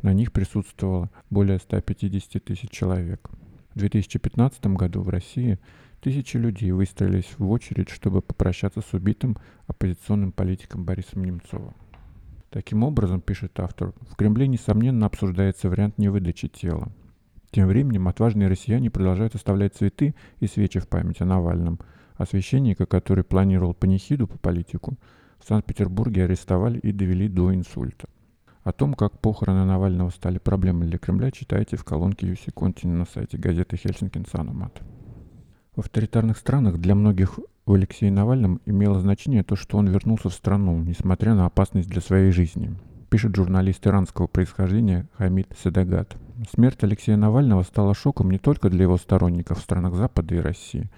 [0.02, 3.30] На них присутствовало более 150 тысяч человек.
[3.74, 5.58] В 2015 году в России
[6.04, 11.72] Тысячи людей выстроились в очередь, чтобы попрощаться с убитым оппозиционным политиком Борисом Немцовым.
[12.50, 16.92] Таким образом, пишет автор, в Кремле, несомненно, обсуждается вариант невыдачи тела.
[17.52, 21.78] Тем временем отважные россияне продолжают оставлять цветы и свечи в память о Навальном,
[22.16, 24.96] а священника, который планировал панихиду по политику,
[25.38, 28.08] в Санкт-Петербурге арестовали и довели до инсульта.
[28.62, 33.04] О том, как похороны Навального стали проблемой для Кремля, читайте в колонке Юси Контини на
[33.04, 34.80] сайте газеты «Хельсинкин Санамат».
[35.76, 40.34] В авторитарных странах для многих у Алексея Навального имело значение то, что он вернулся в
[40.34, 42.74] страну, несмотря на опасность для своей жизни.
[43.10, 46.16] Пишет журналист иранского происхождения Хамид Седагат.
[46.50, 50.90] Смерть Алексея Навального стала шоком не только для его сторонников в странах Запада и России.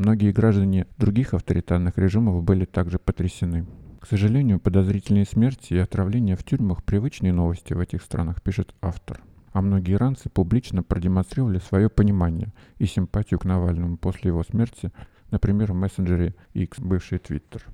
[0.00, 3.66] Многие граждане других авторитарных режимов были также потрясены.
[4.00, 9.20] К сожалению, подозрительные смерти и отравления в тюрьмах– привычные новости в этих странах, пишет автор
[9.52, 14.90] а многие иранцы публично продемонстрировали свое понимание и симпатию к Навальному после его смерти,
[15.30, 17.66] например, в мессенджере X, бывший Твиттер.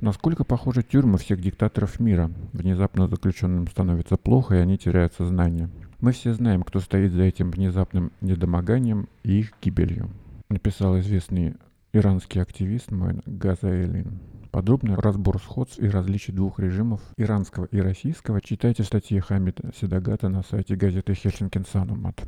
[0.00, 2.32] Насколько похожи тюрьмы всех диктаторов мира?
[2.52, 5.70] Внезапно заключенным становится плохо, и они теряют сознание.
[6.00, 10.10] Мы все знаем, кто стоит за этим внезапным недомоганием и их гибелью,
[10.52, 11.54] написал известный
[11.92, 14.20] иранский активист Моин Газаэлин.
[14.50, 20.28] Подробный разбор сходств и различий двух режимов иранского и российского читайте в статье Хамида Седагата
[20.28, 22.22] на сайте газеты Хельсинкин Санумат.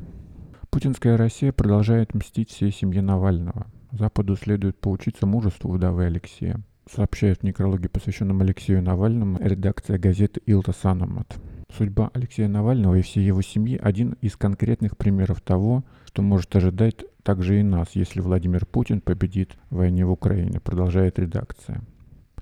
[0.71, 3.67] Путинская Россия продолжает мстить всей семье Навального.
[3.91, 6.59] Западу следует поучиться мужеству вдовы Алексея.
[6.91, 11.37] Сообщает в некрологе, посвященном Алексею Навальному, редакция газеты Илта Санамат.
[11.75, 17.05] Судьба Алексея Навального и всей его семьи– один из конкретных примеров того, что может ожидать
[17.25, 21.81] также и нас, если Владимир Путин победит в войне в Украине, продолжает редакция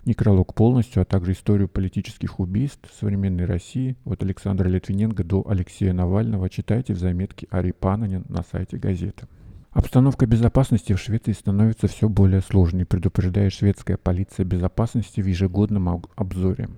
[0.05, 6.49] некролог полностью, а также историю политических убийств современной России от Александра Литвиненко до Алексея Навального
[6.49, 9.25] читайте в заметке Ари Пананин на сайте газеты.
[9.71, 16.69] Обстановка безопасности в Швеции становится все более сложной, предупреждает шведская полиция безопасности в ежегодном обзоре.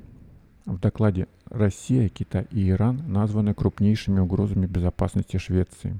[0.67, 5.99] В докладе «Россия, Китай и Иран» названы крупнейшими угрозами безопасности Швеции.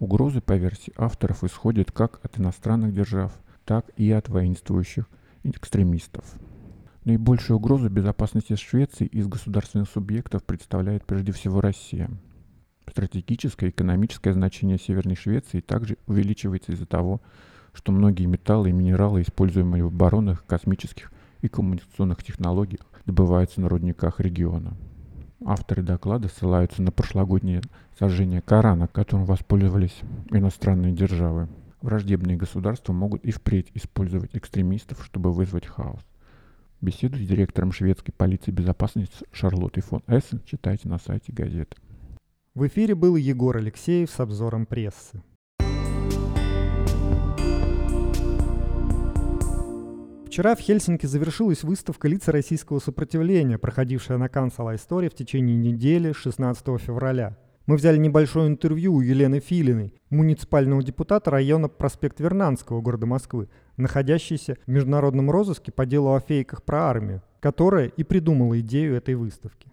[0.00, 3.32] Угрозы, по версии авторов, исходят как от иностранных держав,
[3.64, 5.06] так и от воинствующих
[5.42, 6.24] экстремистов.
[7.04, 12.10] Наибольшую угрозу безопасности Швеции из государственных субъектов представляет прежде всего Россия.
[12.88, 17.20] Стратегическое и экономическое значение Северной Швеции также увеличивается из-за того,
[17.72, 24.20] что многие металлы и минералы, используемые в оборонных, космических и коммуникационных технологиях, добываются на рудниках
[24.20, 24.76] региона.
[25.44, 27.62] Авторы доклада ссылаются на прошлогоднее
[27.98, 31.48] сожжение Корана, которым воспользовались иностранные державы.
[31.80, 36.00] Враждебные государства могут и впредь использовать экстремистов, чтобы вызвать хаос.
[36.80, 41.76] Беседу с директором шведской полиции безопасности Шарлоттой фон Эссен читайте на сайте газеты.
[42.54, 45.22] В эфире был Егор Алексеев с обзором прессы.
[50.28, 56.12] Вчера в Хельсинки завершилась выставка «Лица российского сопротивления», проходившая на Канцела Истории в течение недели
[56.12, 57.38] 16 февраля.
[57.64, 63.48] Мы взяли небольшое интервью у Елены Филиной, муниципального депутата района проспект Вернанского города Москвы,
[63.78, 69.14] находящейся в международном розыске по делу о фейках про армию, которая и придумала идею этой
[69.14, 69.72] выставки.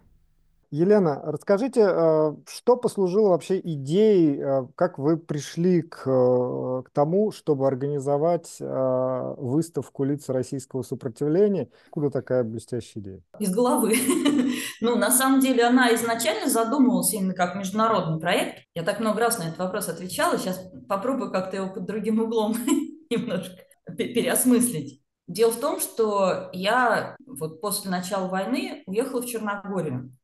[0.76, 7.32] Елена, расскажите, э, что послужило вообще идеей, э, как вы пришли к, э, к тому,
[7.32, 11.70] чтобы организовать выставку лиц российского сопротивления?
[11.86, 13.20] Откуда такая блестящая идея?
[13.38, 13.94] Из головы.
[14.82, 18.58] Ну, на самом деле, она изначально задумывалась именно как международный проект.
[18.74, 20.36] Я так много раз на этот вопрос отвечала.
[20.36, 22.54] Сейчас попробую как-то его под другим углом
[23.10, 23.54] немножко
[23.96, 25.00] переосмыслить.
[25.26, 30.14] Дело в том, что я вот после начала войны уехала в Черногорию.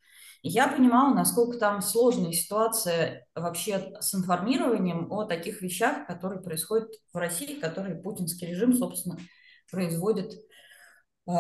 [0.43, 7.17] Я понимала, насколько там сложная ситуация вообще с информированием о таких вещах, которые происходят в
[7.17, 9.19] России, которые путинский режим, собственно,
[9.71, 10.35] производит
[11.29, 11.33] э,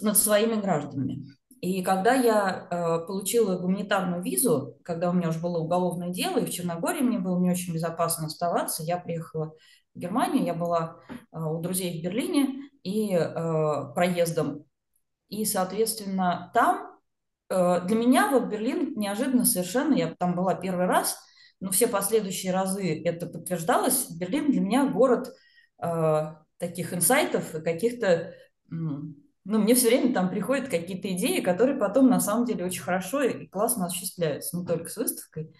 [0.00, 1.22] над своими гражданами.
[1.60, 6.44] И когда я э, получила гуманитарную визу, когда у меня уже было уголовное дело, и
[6.44, 9.54] в Черногории мне было не очень безопасно оставаться, я приехала
[9.94, 14.64] в Германию, я была э, у друзей в Берлине и э, проездом.
[15.28, 16.91] И, соответственно, там
[17.52, 21.18] для меня вот Берлин неожиданно совершенно, я там была первый раз,
[21.60, 24.10] но все последующие разы это подтверждалось.
[24.10, 25.28] Берлин для меня город
[25.82, 28.34] э, таких инсайтов и каких-то...
[29.44, 33.22] Ну, мне все время там приходят какие-то идеи, которые потом на самом деле очень хорошо
[33.22, 35.52] и классно осуществляются, не только с выставкой.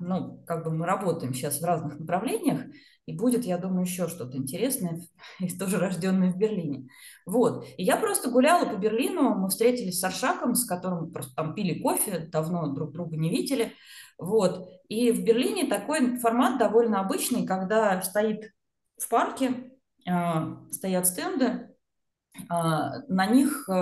[0.00, 2.62] Ну, как бы мы работаем сейчас в разных направлениях,
[3.04, 5.00] и будет, я думаю, еще что-то интересное,
[5.38, 6.88] и тоже рожденное в Берлине.
[7.24, 7.66] Вот.
[7.76, 11.80] И я просто гуляла по Берлину, мы встретились с Аршаком, с которым просто там пили
[11.80, 13.72] кофе, давно друг друга не видели.
[14.18, 14.68] Вот.
[14.88, 18.50] И в Берлине такой формат довольно обычный, когда стоит
[18.98, 19.72] в парке,
[20.08, 20.12] э,
[20.72, 21.75] стоят стенды,
[22.48, 23.72] на них э,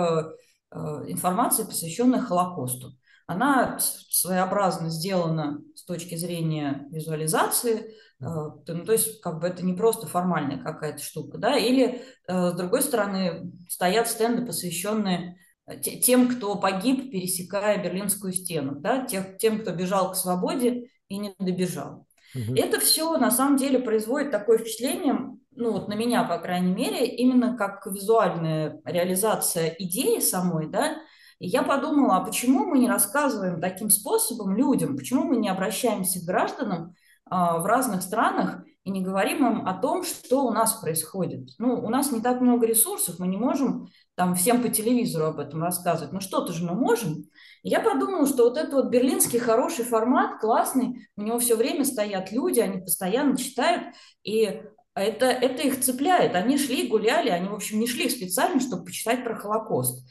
[0.71, 0.77] э,
[1.07, 2.97] информация, посвященная Холокосту.
[3.27, 8.25] Она своеобразно сделана с точки зрения визуализации, Э,
[8.67, 12.81] ну, то есть, как бы это не просто формальная какая-то штука, да, или, с другой
[12.81, 15.37] стороны, стоят стенды, посвященные
[15.81, 21.33] тем, кто погиб, пересекая Берлинскую стену, да, тех, тем, кто бежал к свободе и не
[21.39, 22.07] добежал.
[22.35, 22.55] Угу.
[22.55, 27.05] Это все на самом деле производит такое впечатление, ну вот на меня, по крайней мере,
[27.05, 30.97] именно как визуальная реализация идеи самой, да,
[31.39, 36.21] и я подумала, а почему мы не рассказываем таким способом людям, почему мы не обращаемся
[36.21, 36.95] к гражданам
[37.29, 41.49] а, в разных странах и не говорим им о том, что у нас происходит.
[41.57, 45.39] Ну, у нас не так много ресурсов, мы не можем там всем по телевизору об
[45.39, 47.25] этом рассказывать, но что-то же мы можем.
[47.63, 51.83] И я подумала, что вот этот вот берлинский хороший формат, классный, у него все время
[51.83, 54.61] стоят люди, они постоянно читают, и
[55.01, 56.35] это, это их цепляет.
[56.35, 60.07] Они шли, гуляли, они, в общем, не шли специально, чтобы почитать про Холокост.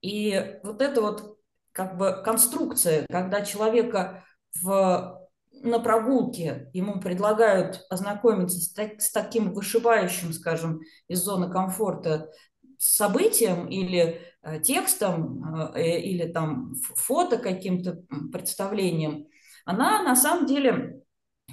[0.00, 1.38] И вот эта вот
[1.72, 4.24] как бы конструкция, когда человека
[4.62, 5.18] в
[5.62, 12.30] на прогулке ему предлагают ознакомиться с, так, с таким вышибающим, скажем, из зоны комфорта
[12.78, 19.26] событием или э, текстом э, э или там фото каким-то представлением,
[19.64, 21.02] она на самом деле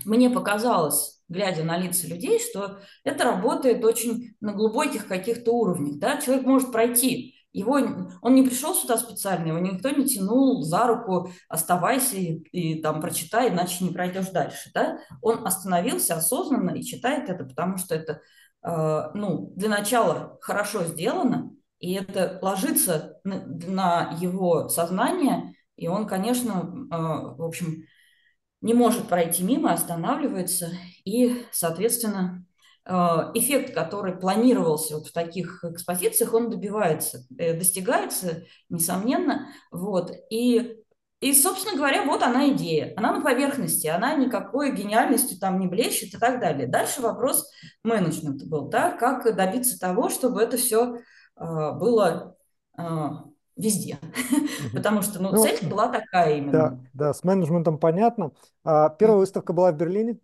[0.06, 5.98] мне показалось, глядя на лица людей, что это работает очень на глубоких каких-то уровнях.
[5.98, 6.22] Да?
[6.22, 7.80] Человек может пройти его,
[8.22, 13.00] он не пришел сюда специально, его никто не тянул за руку, оставайся и, и там
[13.00, 14.72] прочитай, иначе не пройдешь дальше.
[14.74, 15.00] Да?
[15.22, 18.20] Он остановился осознанно и читает это, потому что это
[18.62, 26.08] э, ну, для начала хорошо сделано, и это ложится на, на его сознание, и он,
[26.08, 26.96] конечно, э,
[27.38, 27.86] в общем,
[28.62, 30.72] не может пройти мимо, останавливается,
[31.04, 32.46] и, соответственно,
[32.88, 39.48] Э, эффект, который планировался вот в таких экспозициях, он добивается, э, достигается, несомненно.
[39.72, 40.12] Вот.
[40.30, 40.84] И,
[41.20, 42.94] и, собственно говоря, вот она идея.
[42.96, 46.68] Она на поверхности, она никакой гениальностью там не блещет и так далее.
[46.68, 47.50] Дальше вопрос
[47.84, 51.02] менеджмента был, да, как добиться того, чтобы это все э,
[51.40, 52.38] было
[53.56, 54.00] везде.
[54.74, 56.52] Потому что ну, ну, цель была такая именно.
[56.52, 58.32] Да, да, с менеджментом понятно.
[58.64, 60.20] А первая выставка была в Берлине?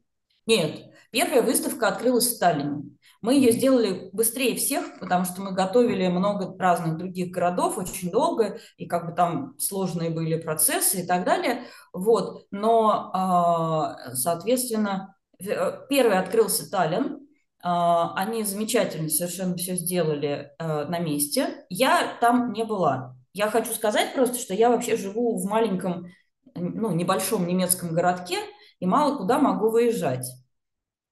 [0.48, 2.84] Нет, первая выставка открылась в Сталине.
[3.22, 8.60] Мы ее сделали быстрее всех, потому что мы готовили много разных других городов очень долго,
[8.78, 11.66] и как бы там сложные были процессы и так далее.
[11.94, 12.48] Вот.
[12.50, 17.20] Но, а, соответственно, э, первый открылся Таллин,
[17.64, 21.66] а, они замечательно совершенно все сделали э, на месте.
[21.70, 23.16] Я там не была.
[23.34, 26.08] Я хочу сказать просто, что я вообще живу в маленьком,
[26.56, 28.38] ну, небольшом немецком городке,
[28.80, 30.28] и мало куда могу выезжать.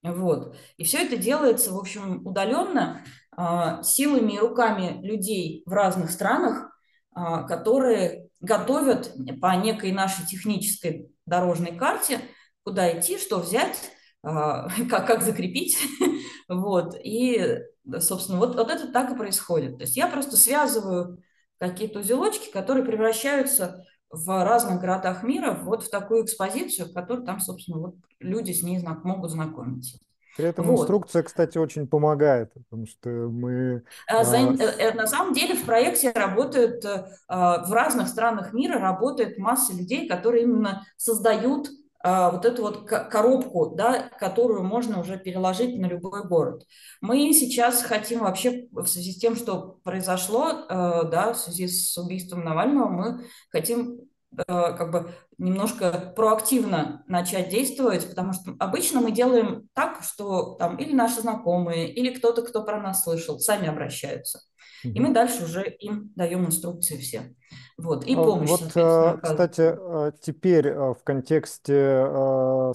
[0.02, 0.56] Вот.
[0.78, 3.04] И все это делается, в общем, удаленно,
[3.36, 6.70] а, силами и руками людей в разных странах,
[7.14, 12.20] а, которые готовят по некой нашей технической дорожной карте,
[12.64, 13.92] куда идти, что взять,
[14.24, 15.78] а, как, как закрепить.
[16.52, 16.96] Вот.
[17.04, 17.60] И,
[18.00, 19.78] собственно, вот, вот это так и происходит.
[19.78, 21.22] То есть я просто связываю
[21.60, 27.40] какие-то узелочки, которые превращаются в разных городах мира вот в такую экспозицию, в которой там,
[27.40, 30.00] собственно, вот люди с ней знак, могут знакомиться.
[30.38, 30.82] При этом вот.
[30.82, 33.84] инструкция, кстати, очень помогает, потому что мы...
[34.08, 34.94] А, за, а...
[34.94, 36.84] На самом деле в проекте работают,
[37.28, 41.68] в разных странах мира работает масса людей, которые именно создают
[42.04, 46.66] вот эту вот коробку, да, которую можно уже переложить на любой город.
[47.02, 52.44] Мы сейчас хотим вообще в связи с тем, что произошло, да, в связи с убийством
[52.46, 54.02] Навального, мы хотим
[54.48, 60.94] как бы немножко проактивно начать действовать, потому что обычно мы делаем так, что там или
[60.94, 64.42] наши знакомые, или кто-то, кто про нас слышал, сами обращаются.
[64.84, 67.36] И мы дальше уже им даем инструкции все.
[67.78, 68.50] Вот, и а помощь.
[68.50, 72.06] Вот, э, кстати, э, теперь в контексте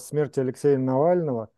[0.00, 1.50] смерти Алексея Навального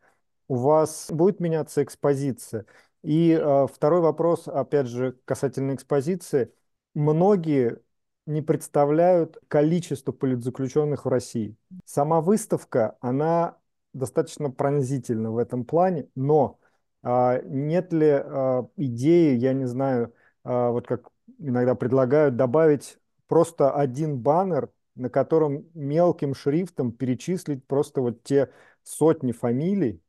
[0.47, 2.65] у вас будет меняться экспозиция?
[3.03, 3.39] И
[3.71, 6.51] второй вопрос, опять же, касательно экспозиции.
[6.93, 7.79] Многие
[8.27, 11.55] не представляют количество политзаключенных в России.
[11.85, 13.57] Сама выставка, она
[13.93, 16.59] достаточно пронзительна в этом плане, но
[17.03, 20.11] а, нет ли а, идеи, я не знаю, а,
[20.47, 28.23] вот как иногда предлагают, добавить просто один баннер, на котором мелким шрифтом перечислить просто вот
[28.23, 28.49] те
[28.83, 30.01] сотни фамилий,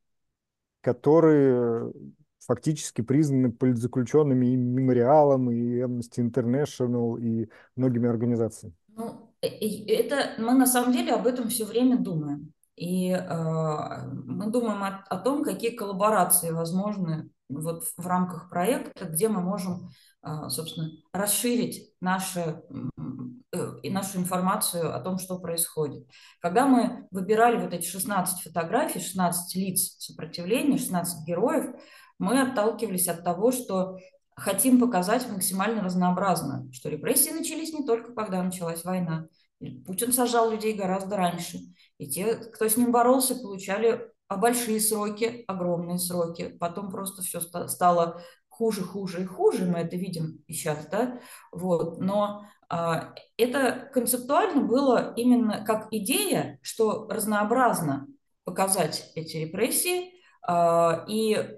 [0.80, 1.92] которые
[2.46, 8.74] фактически признаны политзаключенными и мемориалом, и Amnesty International, и многими организациями.
[8.96, 12.52] Ну, э, это мы на самом деле об этом все время думаем.
[12.76, 13.18] И э,
[14.24, 19.74] мы думаем о, о том, какие коллаборации возможны вот в рамках проекта, где мы можем,
[19.74, 19.88] э,
[20.48, 22.62] собственно, расширить наши,
[23.52, 26.06] э, нашу информацию о том, что происходит.
[26.40, 31.74] Когда мы выбирали вот эти 16 фотографий, 16 лиц сопротивления, 16 героев,
[32.18, 33.98] мы отталкивались от того, что
[34.36, 39.26] хотим показать максимально разнообразно, что репрессии начались не только когда началась война.
[39.86, 41.58] Путин сажал людей гораздо раньше.
[41.98, 46.48] И те, кто с ним боролся, получали большие сроки, огромные сроки.
[46.60, 48.22] Потом просто все стало
[48.58, 49.64] хуже, хуже и хуже.
[49.66, 51.20] Мы это видим и сейчас, да?
[51.52, 51.98] Вот.
[52.00, 58.08] Но а, это концептуально было именно как идея, что разнообразно
[58.42, 61.56] показать эти репрессии а, и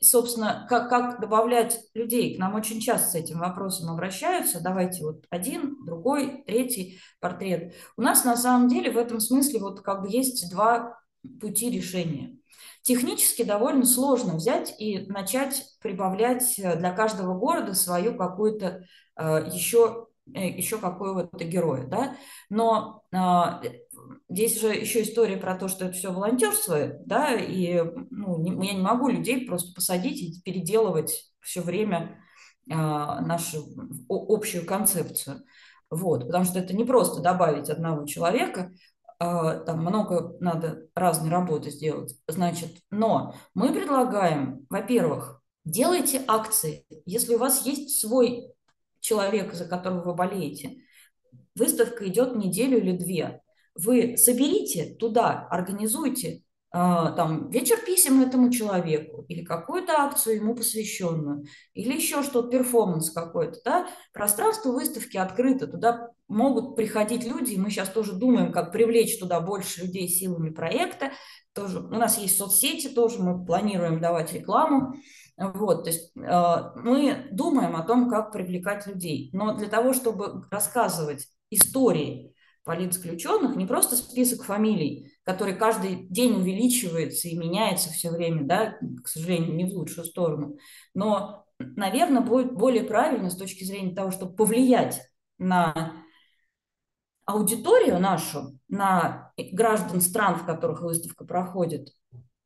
[0.00, 2.36] собственно, как, как добавлять людей?
[2.36, 4.62] К нам очень часто с этим вопросом обращаются.
[4.62, 7.74] Давайте вот один, другой, третий портрет.
[7.96, 10.96] У нас на самом деле в этом смысле вот как бы есть два
[11.40, 12.39] пути решения.
[12.82, 18.84] Технически довольно сложно взять и начать прибавлять для каждого города свою какую-то
[19.16, 22.16] э, еще Э, еще какого-то героя, да,
[22.50, 23.62] но а,
[24.28, 28.74] здесь же еще история про то, что это все волонтерство, да, и ну, не, я
[28.74, 32.22] не могу людей просто посадить и переделывать все время
[32.70, 33.66] а, нашу
[34.08, 35.42] общую концепцию,
[35.90, 38.72] вот, потому что это не просто добавить одного человека,
[39.20, 47.38] там много надо разной работы сделать, значит, но мы предлагаем, во-первых, делайте акции, если у
[47.38, 48.50] вас есть свой
[49.00, 50.78] человека, за которого вы болеете,
[51.54, 53.42] выставка идет неделю или две.
[53.74, 56.42] Вы соберите туда, организуйте
[56.72, 61.44] там вечер писем этому человеку или какую-то акцию ему посвященную
[61.74, 67.70] или еще что-то, перформанс какой-то, да, пространство выставки открыто, туда могут приходить люди, и мы
[67.70, 71.10] сейчас тоже думаем, как привлечь туда больше людей силами проекта,
[71.54, 74.94] тоже, у нас есть соцсети тоже, мы планируем давать рекламу,
[75.36, 79.30] вот, то есть э, мы думаем о том, как привлекать людей.
[79.32, 82.34] Но для того, чтобы рассказывать истории
[82.64, 89.08] политзаключенных, не просто список фамилий, который каждый день увеличивается и меняется все время, да, к
[89.08, 90.58] сожалению, не в лучшую сторону,
[90.94, 95.00] но, наверное, будет более правильно с точки зрения того, чтобы повлиять
[95.38, 96.04] на
[97.24, 101.90] аудиторию нашу, на граждан стран, в которых выставка проходит,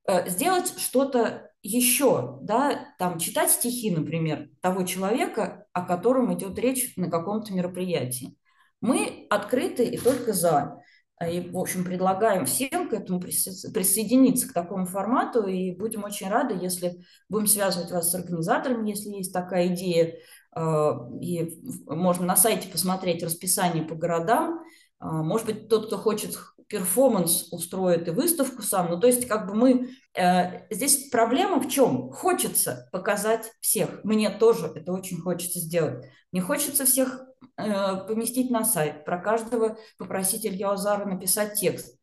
[0.07, 6.95] э, сделать что-то еще, да, там читать стихи, например, того человека, о котором идет речь
[6.97, 8.37] на каком-то мероприятии.
[8.85, 10.83] Мы открыты и только за.
[11.27, 16.55] И, в общем, предлагаем всем к этому присоединиться к такому формату, и будем очень рады,
[16.61, 20.19] если будем связывать вас с организаторами, если есть такая идея,
[20.53, 24.61] а, и можно на сайте посмотреть расписание по городам.
[24.99, 26.37] А, может быть, тот, кто хочет
[26.69, 28.91] перформанс устроит и выставку сам.
[28.91, 29.91] Ну, то есть, как бы мы...
[30.17, 32.11] Э, здесь проблема в чем?
[32.11, 34.03] Хочется показать всех.
[34.05, 36.05] Мне тоже это очень хочется сделать.
[36.33, 37.23] Мне хочется всех
[37.57, 41.99] э, поместить на сайт, про каждого попросить Илью Азара написать текст.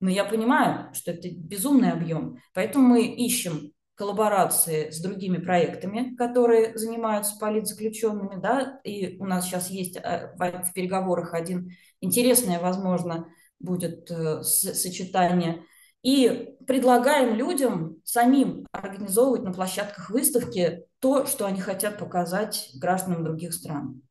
[0.00, 2.38] Но я понимаю, что это безумный объем.
[2.54, 9.70] Поэтому мы ищем коллаборации с другими проектами, которые занимаются политзаключенными, да, и у нас сейчас
[9.70, 11.70] есть э, в переговорах один
[12.02, 13.26] интересное, возможно,
[13.58, 15.64] будет э, сочетание,
[16.02, 23.52] и предлагаем людям самим организовывать на площадках выставки то, что они хотят показать гражданам других
[23.52, 24.02] стран.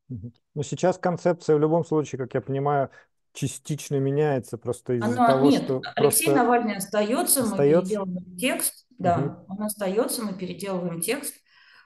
[0.54, 2.90] Но сейчас концепция в любом случае, как я понимаю,
[3.32, 8.36] частично меняется просто из-за Она, того, нет, что Алексей просто Навальный остается, остается, мы переделываем
[8.36, 9.54] текст, да, угу.
[9.54, 11.34] он остается, мы переделываем текст.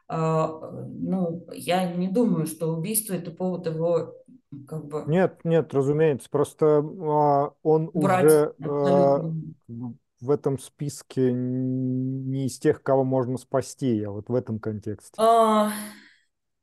[0.09, 0.49] А,
[0.89, 4.17] ну, я не думаю, что убийство это повод его
[4.67, 5.05] как бы...
[5.07, 9.33] Нет, нет, разумеется, просто а, он Брать уже а,
[10.21, 15.15] в этом списке не из тех, кого можно спасти, а вот в этом контексте.
[15.19, 15.73] А,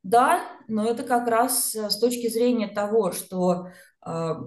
[0.03, 3.69] да, но это как раз э, с точки зрения того, что
[4.01, 4.37] а,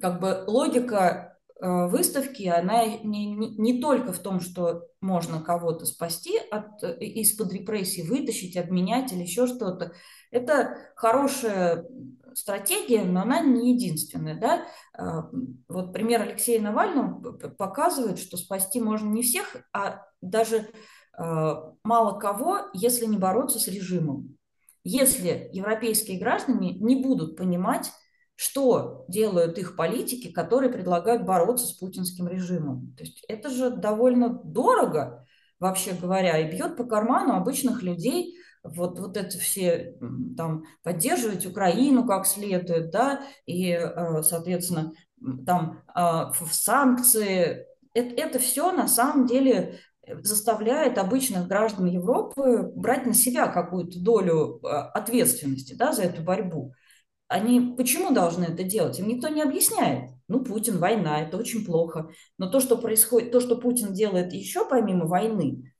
[0.00, 5.86] как бы логика а, выставки, она не, не, не только в том, что можно кого-то
[5.86, 9.92] спасти от, э, из-под репрессий, вытащить, обменять или еще что-то.
[10.30, 11.86] Это хорошая
[12.36, 14.38] стратегия, но она не единственная.
[14.38, 14.66] Да?
[14.96, 15.30] А,
[15.68, 20.68] вот пример Алексея Навального показывает, что спасти можно не всех, а даже
[21.82, 24.36] мало кого, если не бороться с режимом
[24.88, 27.90] если европейские граждане не будут понимать,
[28.36, 32.94] что делают их политики, которые предлагают бороться с путинским режимом.
[32.96, 35.26] То есть это же довольно дорого,
[35.58, 38.35] вообще говоря, и бьет по карману обычных людей,
[38.74, 39.94] вот, вот это все
[40.36, 44.92] там поддерживать Украину как следует, да, и, э, соответственно,
[45.46, 49.80] там в э, санкции, это, это все на самом деле
[50.22, 56.72] заставляет обычных граждан Европы брать на себя какую-то долю э, ответственности да, за эту борьбу.
[57.28, 58.98] Они почему должны это делать?
[59.00, 60.10] Им никто не объясняет.
[60.28, 62.10] Ну, Путин, война, это очень плохо.
[62.38, 65.74] Но то, что происходит, то, что Путин делает еще помимо войны,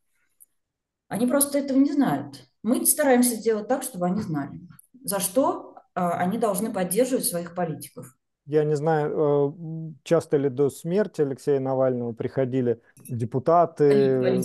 [1.08, 2.48] они просто этого не знают.
[2.66, 4.58] Мы стараемся сделать так, чтобы они знали,
[5.04, 8.16] за что а, они должны поддерживать своих политиков.
[8.44, 14.42] Я не знаю, э, часто ли до смерти Алексея Навального приходили депутаты,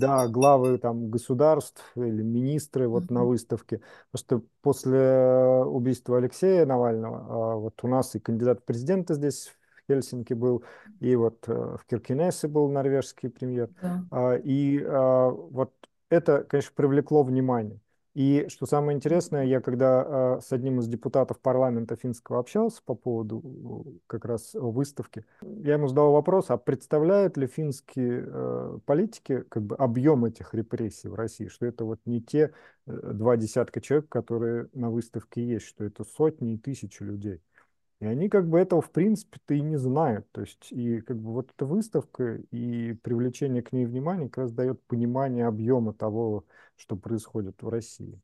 [0.00, 3.80] да, главы там государств или министры вот на выставке.
[4.10, 9.86] Просто после убийства Алексея Навального а, вот у нас и кандидат в президенты здесь в
[9.86, 10.64] Хельсинки был,
[10.98, 13.70] и вот э, в Киркинессе был норвежский премьер.
[13.80, 14.04] Да.
[14.10, 15.72] А, и вот
[16.12, 17.80] это, конечно, привлекло внимание.
[18.14, 22.94] И что самое интересное, я когда э, с одним из депутатов парламента финского общался по
[22.94, 29.44] поводу э, как раз выставки, я ему задал вопрос, а представляют ли финские э, политики
[29.48, 32.52] как бы объем этих репрессий в России, что это вот не те
[32.86, 37.40] э, два десятка человек, которые на выставке есть, что это сотни и тысячи людей.
[38.02, 40.26] И они как бы этого в принципе-то и не знают.
[40.32, 44.52] То есть и как бы вот эта выставка и привлечение к ней внимания как раз
[44.52, 46.44] дает понимание объема того,
[46.74, 48.20] что происходит в России.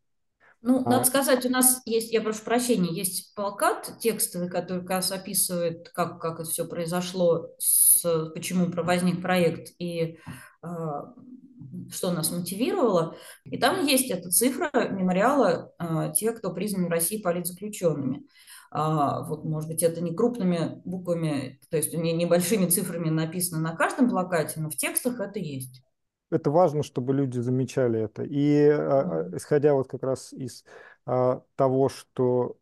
[0.63, 0.91] Ну, а...
[0.91, 5.91] надо сказать, у нас есть, я прошу прощения, есть плакат текстовый, который как раз описывает,
[5.91, 8.03] как, как это все произошло, с,
[8.35, 10.19] почему возник проект и
[10.65, 10.67] э,
[11.91, 13.17] что нас мотивировало.
[13.45, 18.25] И там есть эта цифра мемориала э, тех, кто признан в России политзаключенными.
[18.71, 23.75] А, вот, может быть, это не крупными буквами, то есть не небольшими цифрами написано на
[23.75, 25.83] каждом плакате, но в текстах это есть.
[26.31, 28.23] Это важно, чтобы люди замечали это.
[28.25, 30.65] И а, исходя вот как раз из
[31.07, 32.59] а, того, что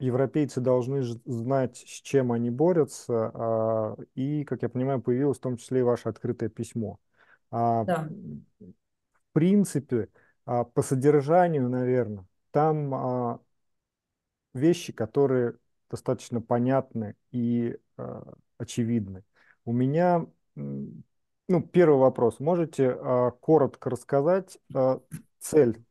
[0.00, 5.56] европейцы должны знать, с чем они борются, а, и, как я понимаю, появилось в том
[5.56, 6.98] числе и ваше открытое письмо.
[7.56, 8.08] А, да.
[8.58, 10.08] В принципе,
[10.44, 13.40] а, по содержанию, наверное, там а,
[14.54, 15.54] вещи, которые
[15.88, 17.78] достаточно понятны и
[18.58, 19.22] очевидны.
[19.64, 20.26] У меня,
[20.56, 22.40] ну, первый вопрос.
[22.40, 22.92] Можете
[23.40, 24.58] коротко рассказать
[25.38, 25.84] цель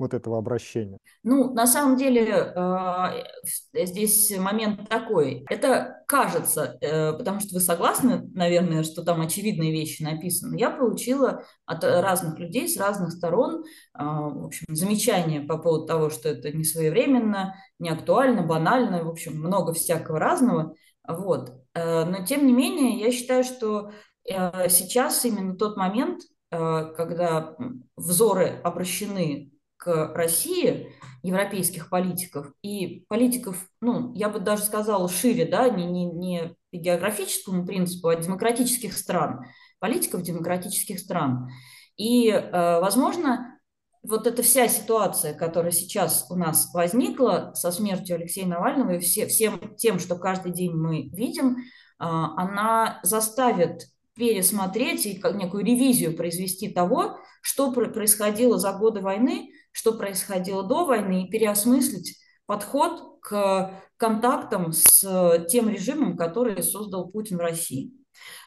[0.00, 0.98] вот этого обращения?
[1.22, 5.44] Ну, на самом деле, э, здесь момент такой.
[5.48, 10.58] Это кажется, э, потому что вы согласны, наверное, что там очевидные вещи написаны.
[10.58, 16.10] Я получила от разных людей с разных сторон, э, в общем, замечания по поводу того,
[16.10, 20.74] что это не своевременно, не актуально, банально, в общем, много всякого разного.
[21.06, 21.52] Вот.
[21.74, 23.90] Но, тем не менее, я считаю, что
[24.24, 27.56] сейчас именно тот момент, когда
[27.96, 29.50] взоры обращены
[29.80, 36.04] к России европейских политиков и политиков, ну, я бы даже сказала шире, да, не, не,
[36.04, 39.46] не по географическому принципу, а демократических стран,
[39.78, 41.48] политиков демократических стран.
[41.96, 43.58] И, э, возможно,
[44.02, 49.26] вот эта вся ситуация, которая сейчас у нас возникла со смертью Алексея Навального и все,
[49.26, 51.60] всем тем, что каждый день мы видим, э,
[51.98, 60.62] она заставит пересмотреть и некую ревизию произвести того, что происходило за годы войны, что происходило
[60.62, 67.92] до войны, и переосмыслить подход к контактам с тем режимом, который создал Путин в России.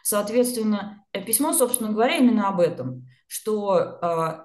[0.03, 3.99] Соответственно, письмо, собственно говоря, именно об этом, что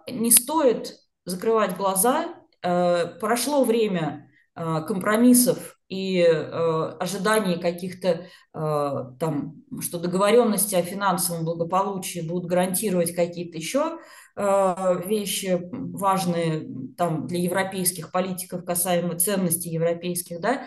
[0.07, 9.05] э, не стоит закрывать глаза, э, прошло время э, компромиссов и э, ожиданий каких-то э,
[9.19, 13.99] там, что договоренности о финансовом благополучии будут гарантировать какие-то еще
[14.37, 20.67] э, вещи важные там для европейских политиков касаемо ценностей европейских, да,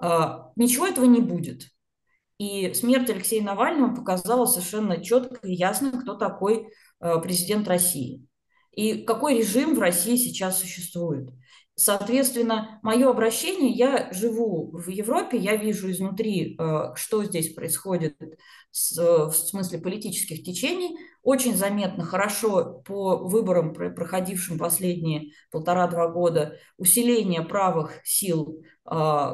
[0.00, 1.68] э, ничего этого не будет.
[2.38, 6.68] И смерть Алексея Навального показала совершенно четко и ясно, кто такой
[7.00, 8.26] э, президент России
[8.72, 11.30] и какой режим в России сейчас существует.
[11.76, 18.16] Соответственно, мое обращение, я живу в Европе, я вижу изнутри, э, что здесь происходит
[18.70, 20.96] в смысле политических течений.
[21.22, 28.90] Очень заметно, хорошо по выборам, проходившим последние полтора-два года, усиление правых сил, э,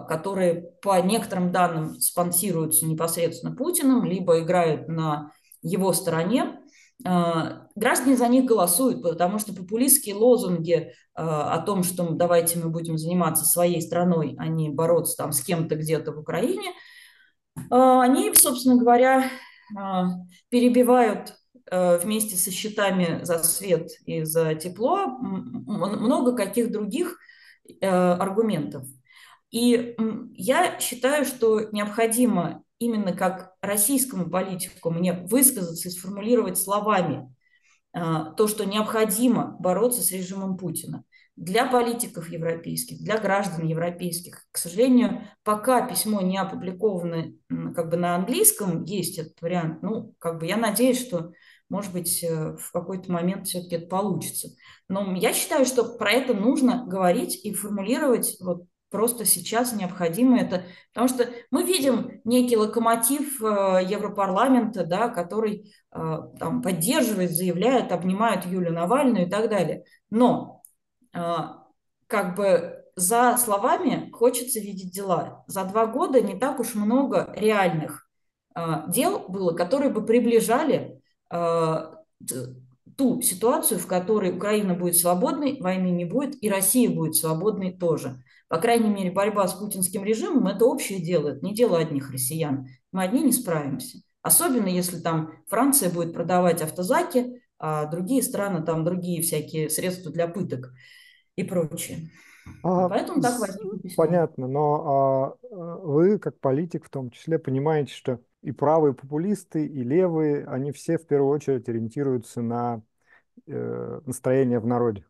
[0.08, 5.32] которые по некоторым данным спонсируются непосредственно Путиным, либо играют на
[5.62, 6.59] его стороне.
[7.04, 12.70] А, граждане за них голосуют, потому что популистские лозунги а, о том, что давайте мы
[12.70, 16.70] будем заниматься своей страной, а не бороться там с кем-то где-то в Украине,
[17.70, 19.30] а, они, собственно говоря,
[20.48, 21.36] перебивают
[21.70, 27.16] вместе со счетами за свет и за тепло много каких других
[27.80, 28.82] аргументов.
[29.52, 29.94] И
[30.34, 37.32] я считаю, что необходимо именно как российскому политику мне высказаться и сформулировать словами
[37.92, 41.04] а, то, что необходимо бороться с режимом Путина.
[41.36, 47.32] Для политиков европейских, для граждан европейских, к сожалению, пока письмо не опубликовано
[47.74, 51.32] как бы на английском, есть этот вариант, ну, как бы я надеюсь, что,
[51.68, 54.48] может быть, э, в какой-то момент все-таки это получится.
[54.88, 60.64] Но я считаю, что про это нужно говорить и формулировать вот просто сейчас необходимо это,
[60.92, 68.46] потому что мы видим некий локомотив э, Европарламента, да, который э, там, поддерживает, заявляет, обнимает
[68.46, 69.84] Юлию Навальную и так далее.
[70.10, 70.62] Но
[71.14, 71.20] э,
[72.06, 75.44] как бы за словами хочется видеть дела.
[75.46, 78.06] За два года не так уж много реальных
[78.88, 81.00] дел было, которые бы приближали
[83.00, 88.22] ту ситуацию, в которой Украина будет свободной, войны не будет, и Россия будет свободной тоже.
[88.50, 92.66] По крайней мере, борьба с путинским режимом– это общее дело, это не дело одних россиян.
[92.90, 93.98] Мы одни не справимся.
[94.22, 100.26] Особенно если там Франция будет продавать автозаки, а другие страны там другие всякие средства для
[100.26, 100.72] пыток
[101.36, 102.10] и прочее.
[102.64, 108.18] А, Поэтому так возникло Понятно, но а, вы, как политик в том числе, понимаете, что
[108.42, 112.82] и правые популисты, и левые, они все в первую очередь ориентируются на
[113.46, 115.04] э, настроение в народе.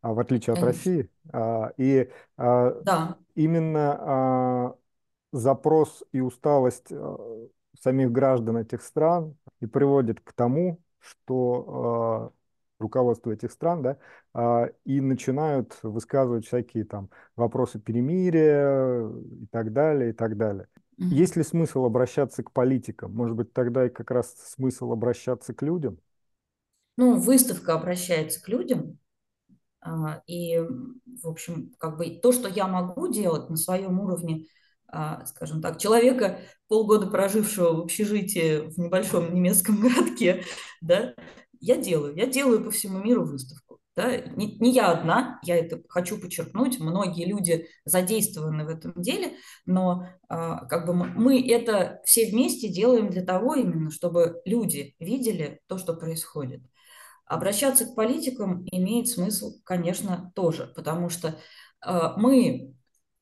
[0.00, 1.10] А, в отличие от России.
[1.32, 3.18] А, и а, да.
[3.34, 4.74] именно
[5.32, 6.92] запрос и усталость
[7.80, 12.32] самих граждан этих стран и приводит к тому, что
[12.78, 13.82] руководство этих стран,
[14.34, 20.68] да, и начинают высказывать всякие там вопросы перемирия и так далее, и так далее.
[20.96, 23.14] Есть ли смысл обращаться к политикам?
[23.14, 25.98] Может быть, тогда и как раз смысл обращаться к людям?
[26.96, 28.98] Ну, выставка обращается к людям,
[30.26, 34.46] и, в общем, как бы то, что я могу делать на своем уровне,
[34.90, 40.44] а, скажем так, человека, полгода прожившего в общежитии в небольшом немецком городке,
[40.80, 41.14] да,
[41.60, 42.16] я делаю.
[42.16, 43.80] Я делаю по всему миру выставку.
[43.96, 44.16] Да?
[44.16, 49.32] Не, не я одна, я это хочу подчеркнуть, многие люди задействованы в этом деле,
[49.66, 55.60] но а, как бы мы это все вместе делаем для того именно, чтобы люди видели
[55.66, 56.62] то, что происходит.
[57.28, 61.38] Обращаться к политикам имеет смысл, конечно, тоже, потому что
[61.86, 62.74] э, мы...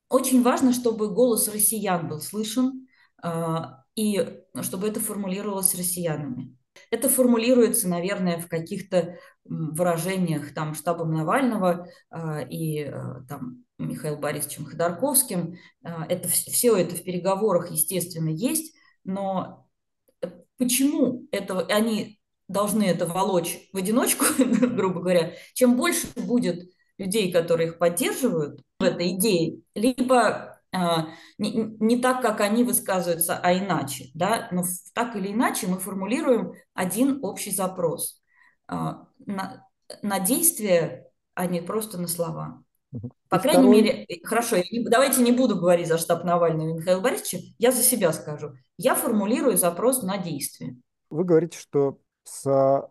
[0.09, 2.87] Очень важно, чтобы голос россиян был слышен,
[3.25, 3.57] э,
[3.97, 6.57] и чтобы это формулировалось россиянами.
[6.91, 12.93] Это формулируется, наверное, в каких-то выражениях там штабом Навального э, и э,
[13.29, 15.57] там Михаилом Борисовичем Ходорковским.
[15.85, 19.67] Э, это, все это в переговорах, естественно, есть, но
[20.59, 22.16] почему это, они
[22.49, 28.83] должны это волочь в одиночку, грубо говоря, чем больше будет людей, которые их поддерживают в
[28.83, 35.17] этой идее, либо а, не, не так, как они высказываются, а иначе, да, но так
[35.17, 38.23] или иначе мы формулируем один общий запрос
[38.67, 39.67] а, на,
[40.03, 42.63] на действие, а не просто на слова.
[43.29, 43.83] По крайней второй...
[43.83, 44.57] мере, э, хорошо,
[44.89, 48.53] давайте не буду говорить за штаб Навального и Михаила Борисовича, я за себя скажу.
[48.79, 50.77] Я формулирую запрос на действие.
[51.11, 52.91] Вы говорите, что с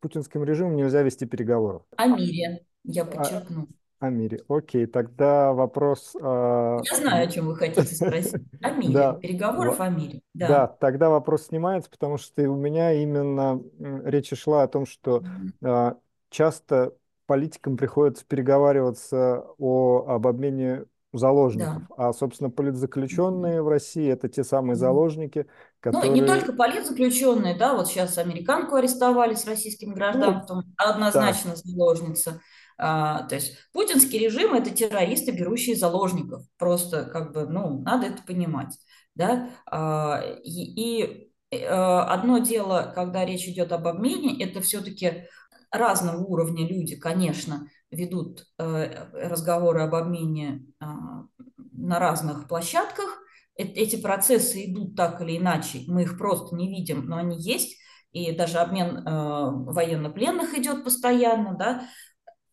[0.00, 1.82] путинским режимом нельзя вести переговоров.
[1.96, 3.68] О мире, я подчеркну.
[4.00, 4.40] О, о мире.
[4.48, 6.16] Окей, тогда вопрос...
[6.20, 6.78] Э...
[6.82, 8.42] Я знаю, о чем вы хотите спросить.
[8.62, 8.94] О мире.
[8.94, 9.12] Да.
[9.14, 10.22] Переговоров о мире.
[10.34, 10.48] Да.
[10.48, 15.22] да, тогда вопрос снимается, потому что у меня именно речь шла о том, что
[15.62, 15.94] э,
[16.30, 16.94] часто
[17.26, 21.82] политикам приходится переговариваться о, об обмене заложников.
[21.88, 22.08] Да.
[22.08, 25.46] А, собственно, политзаключенные в России это те самые заложники,
[25.80, 26.10] которые...
[26.10, 31.56] Ну, не только политзаключенные, да, вот сейчас американку арестовали с российским гражданством, ну, однозначно да.
[31.56, 32.40] заложница.
[32.82, 36.44] А, то есть путинский режим– это террористы, берущие заложников.
[36.58, 38.78] Просто как бы, ну, надо это понимать.
[39.14, 39.50] Да?
[39.66, 45.26] А, и, и э, одно дело, когда речь идет об обмене, это все-таки
[45.70, 51.24] разного уровня люди, конечно, ведут э, разговоры об обмене а,
[51.72, 53.18] на разных площадках.
[53.60, 57.76] Эти процессы идут так или иначе, мы их просто не видим, но они есть,
[58.12, 61.86] и даже обмен э, военнопленных идет постоянно, да,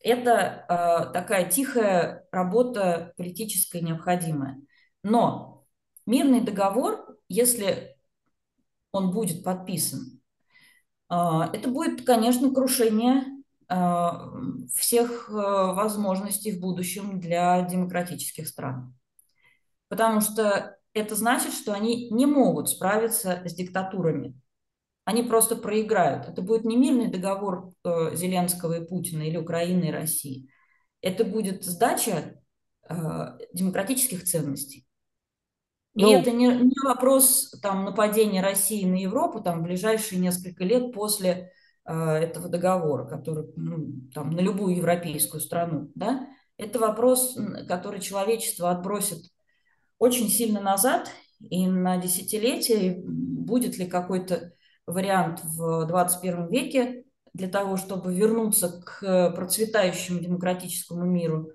[0.01, 4.62] это э, такая тихая работа политическая необходимая.
[5.03, 5.66] Но
[6.05, 7.97] мирный договор, если
[8.91, 10.22] он будет подписан,
[11.10, 11.16] э,
[11.53, 13.24] это будет, конечно, крушение
[13.68, 14.10] э,
[14.76, 18.95] всех э, возможностей в будущем для демократических стран.
[19.89, 24.35] Потому что это значит, что они не могут справиться с диктатурами
[25.07, 26.27] они просто проиграют.
[26.27, 30.49] Это будет не мирный договор э, Зеленского и Путина или Украины и России.
[30.99, 32.41] Это будет сдача
[32.89, 32.95] э,
[33.53, 34.85] демократических ценностей.
[35.95, 40.65] И ну, это не, не вопрос там, нападения России на Европу там, в ближайшие несколько
[40.65, 41.53] лет после
[41.85, 45.89] э, этого договора, который ну, там, на любую европейскую страну.
[45.95, 46.27] Да?
[46.57, 47.37] Это вопрос,
[47.69, 49.19] который человечество отбросит
[49.99, 54.53] очень сильно назад, и на десятилетие будет ли какой-то
[54.85, 61.51] вариант в 21 веке для того, чтобы вернуться к процветающему демократическому миру.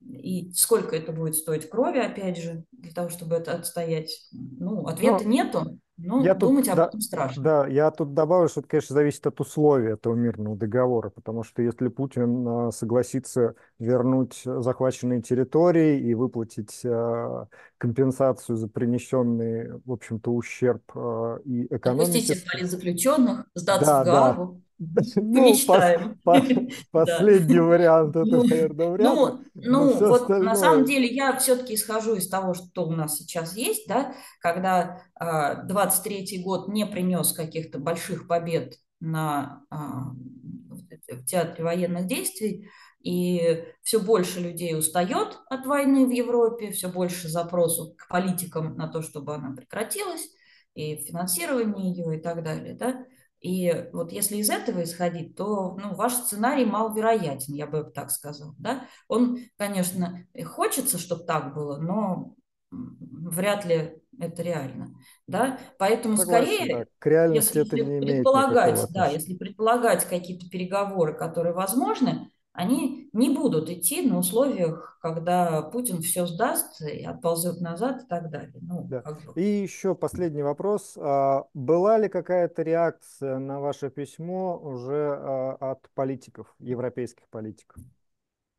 [0.00, 4.28] И сколько это будет стоить крови, опять же, для того, чтобы это отстоять?
[4.32, 5.30] Ну, ответа Но...
[5.30, 5.78] нету.
[6.00, 7.42] Ну, я думать тут, об этом страшно.
[7.42, 11.60] Да, я тут добавлю, что это, конечно, зависит от условий этого мирного договора, потому что
[11.60, 20.32] если Путин а, согласится вернуть захваченные территории и выплатить а, компенсацию за принесенный, в общем-то,
[20.32, 22.18] ущерб а, и экономике...
[22.18, 24.62] Отпустите политзаключенных, сдаться да, в Гаагу.
[24.78, 26.18] Ну, мечтаем.
[26.22, 26.40] По,
[26.92, 29.68] по, последний вариант это, ну, наверное, вряд ну, ли.
[29.68, 30.48] Ну, вот остальное...
[30.48, 35.02] на самом деле я все-таки исхожу из того, что у нас сейчас есть, да, когда
[35.20, 42.68] э, а, 23-й год не принес каких-то больших побед на, э, в театре военных действий,
[43.00, 48.88] и все больше людей устает от войны в Европе, все больше запросов к политикам на
[48.88, 50.28] то, чтобы она прекратилась,
[50.74, 53.04] и финансирование ее и так далее, да,
[53.40, 58.54] и вот если из этого исходить, то ну, ваш сценарий маловероятен, я бы так сказал.
[58.58, 58.86] Да?
[59.06, 62.34] Он, конечно, хочется, чтобы так было, но
[62.70, 64.94] вряд ли это реально.
[65.26, 65.58] Да?
[65.78, 66.84] Поэтому Согласен, скорее, да.
[66.98, 73.30] К реальности если это не предполагать, да, если предполагать какие-то переговоры, которые возможны, они не
[73.30, 78.58] будут идти на условиях, когда Путин все сдаст и отползет назад и так далее.
[78.60, 79.00] Ну, да.
[79.02, 79.40] как бы.
[79.40, 80.94] И еще последний вопрос.
[80.96, 87.80] А, была ли какая-то реакция на ваше письмо уже а, от политиков, европейских политиков?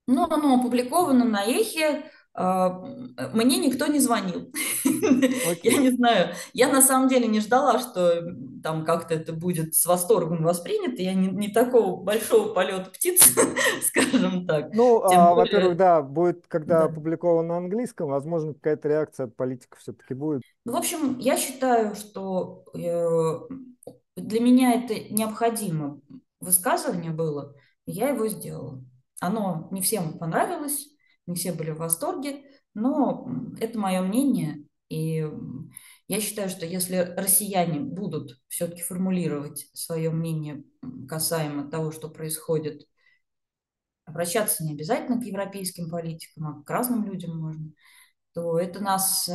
[0.08, 2.06] Ну, оно опубликовано на Эхе.
[2.34, 2.70] А,
[3.34, 4.52] мне никто не звонил.
[4.86, 5.60] Okay.
[5.64, 6.36] Я не знаю.
[6.54, 8.24] Я на самом деле не ждала, что
[8.64, 11.02] там как-то это будет с восторгом воспринято.
[11.02, 13.36] Я не, не такого большого полета птиц,
[13.84, 14.74] скажем так.
[14.74, 15.36] Ну, а, более...
[15.36, 16.86] во-первых, да, будет, когда да.
[16.86, 20.42] опубликовано на английском, возможно, какая-то реакция от политиков все-таки будет.
[20.66, 23.40] Ну, в общем, я считаю, что э,
[24.16, 26.00] для меня это необходимо
[26.40, 27.56] высказывание было,
[27.86, 28.84] я его сделала.
[29.20, 30.88] Оно не всем понравилось,
[31.30, 33.28] не все были в восторге, но
[33.60, 35.26] это мое мнение, и
[36.08, 40.64] я считаю, что если россияне будут все-таки формулировать свое мнение
[41.08, 42.82] касаемо того, что происходит,
[44.06, 47.72] обращаться не обязательно к европейским политикам, а к разным людям можно,
[48.34, 49.34] то это нас э,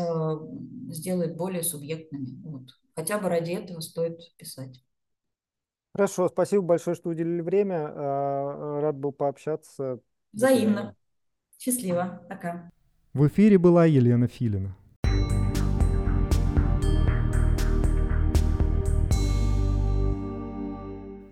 [0.91, 2.41] сделает более субъектными.
[2.43, 2.71] Вот.
[2.97, 4.83] Хотя бы ради этого стоит писать.
[5.95, 7.87] Хорошо, спасибо большое, что уделили время.
[7.89, 10.01] А, рад был пообщаться.
[10.33, 10.97] Взаимно.
[11.65, 12.21] Счастливо.
[12.29, 12.71] Пока.
[13.15, 14.77] В эфире была Елена Филина.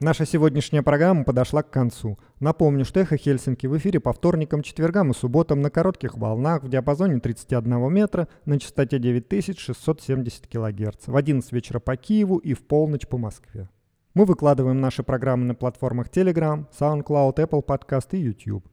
[0.01, 2.19] Наша сегодняшняя программа подошла к концу.
[2.41, 6.71] Напомню, что «Эхо Хельсинки» в эфире по вторникам, четвергам и субботам на коротких волнах в
[6.71, 13.07] диапазоне 31 метра на частоте 9670 кГц в 11 вечера по Киеву и в полночь
[13.07, 13.69] по Москве.
[14.15, 18.72] Мы выкладываем наши программы на платформах Telegram, SoundCloud, Apple Podcast и YouTube.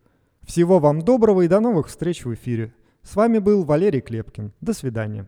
[0.50, 2.74] Всего вам доброго и до новых встреч в эфире.
[3.04, 4.52] С вами был Валерий Клепкин.
[4.62, 5.28] До свидания.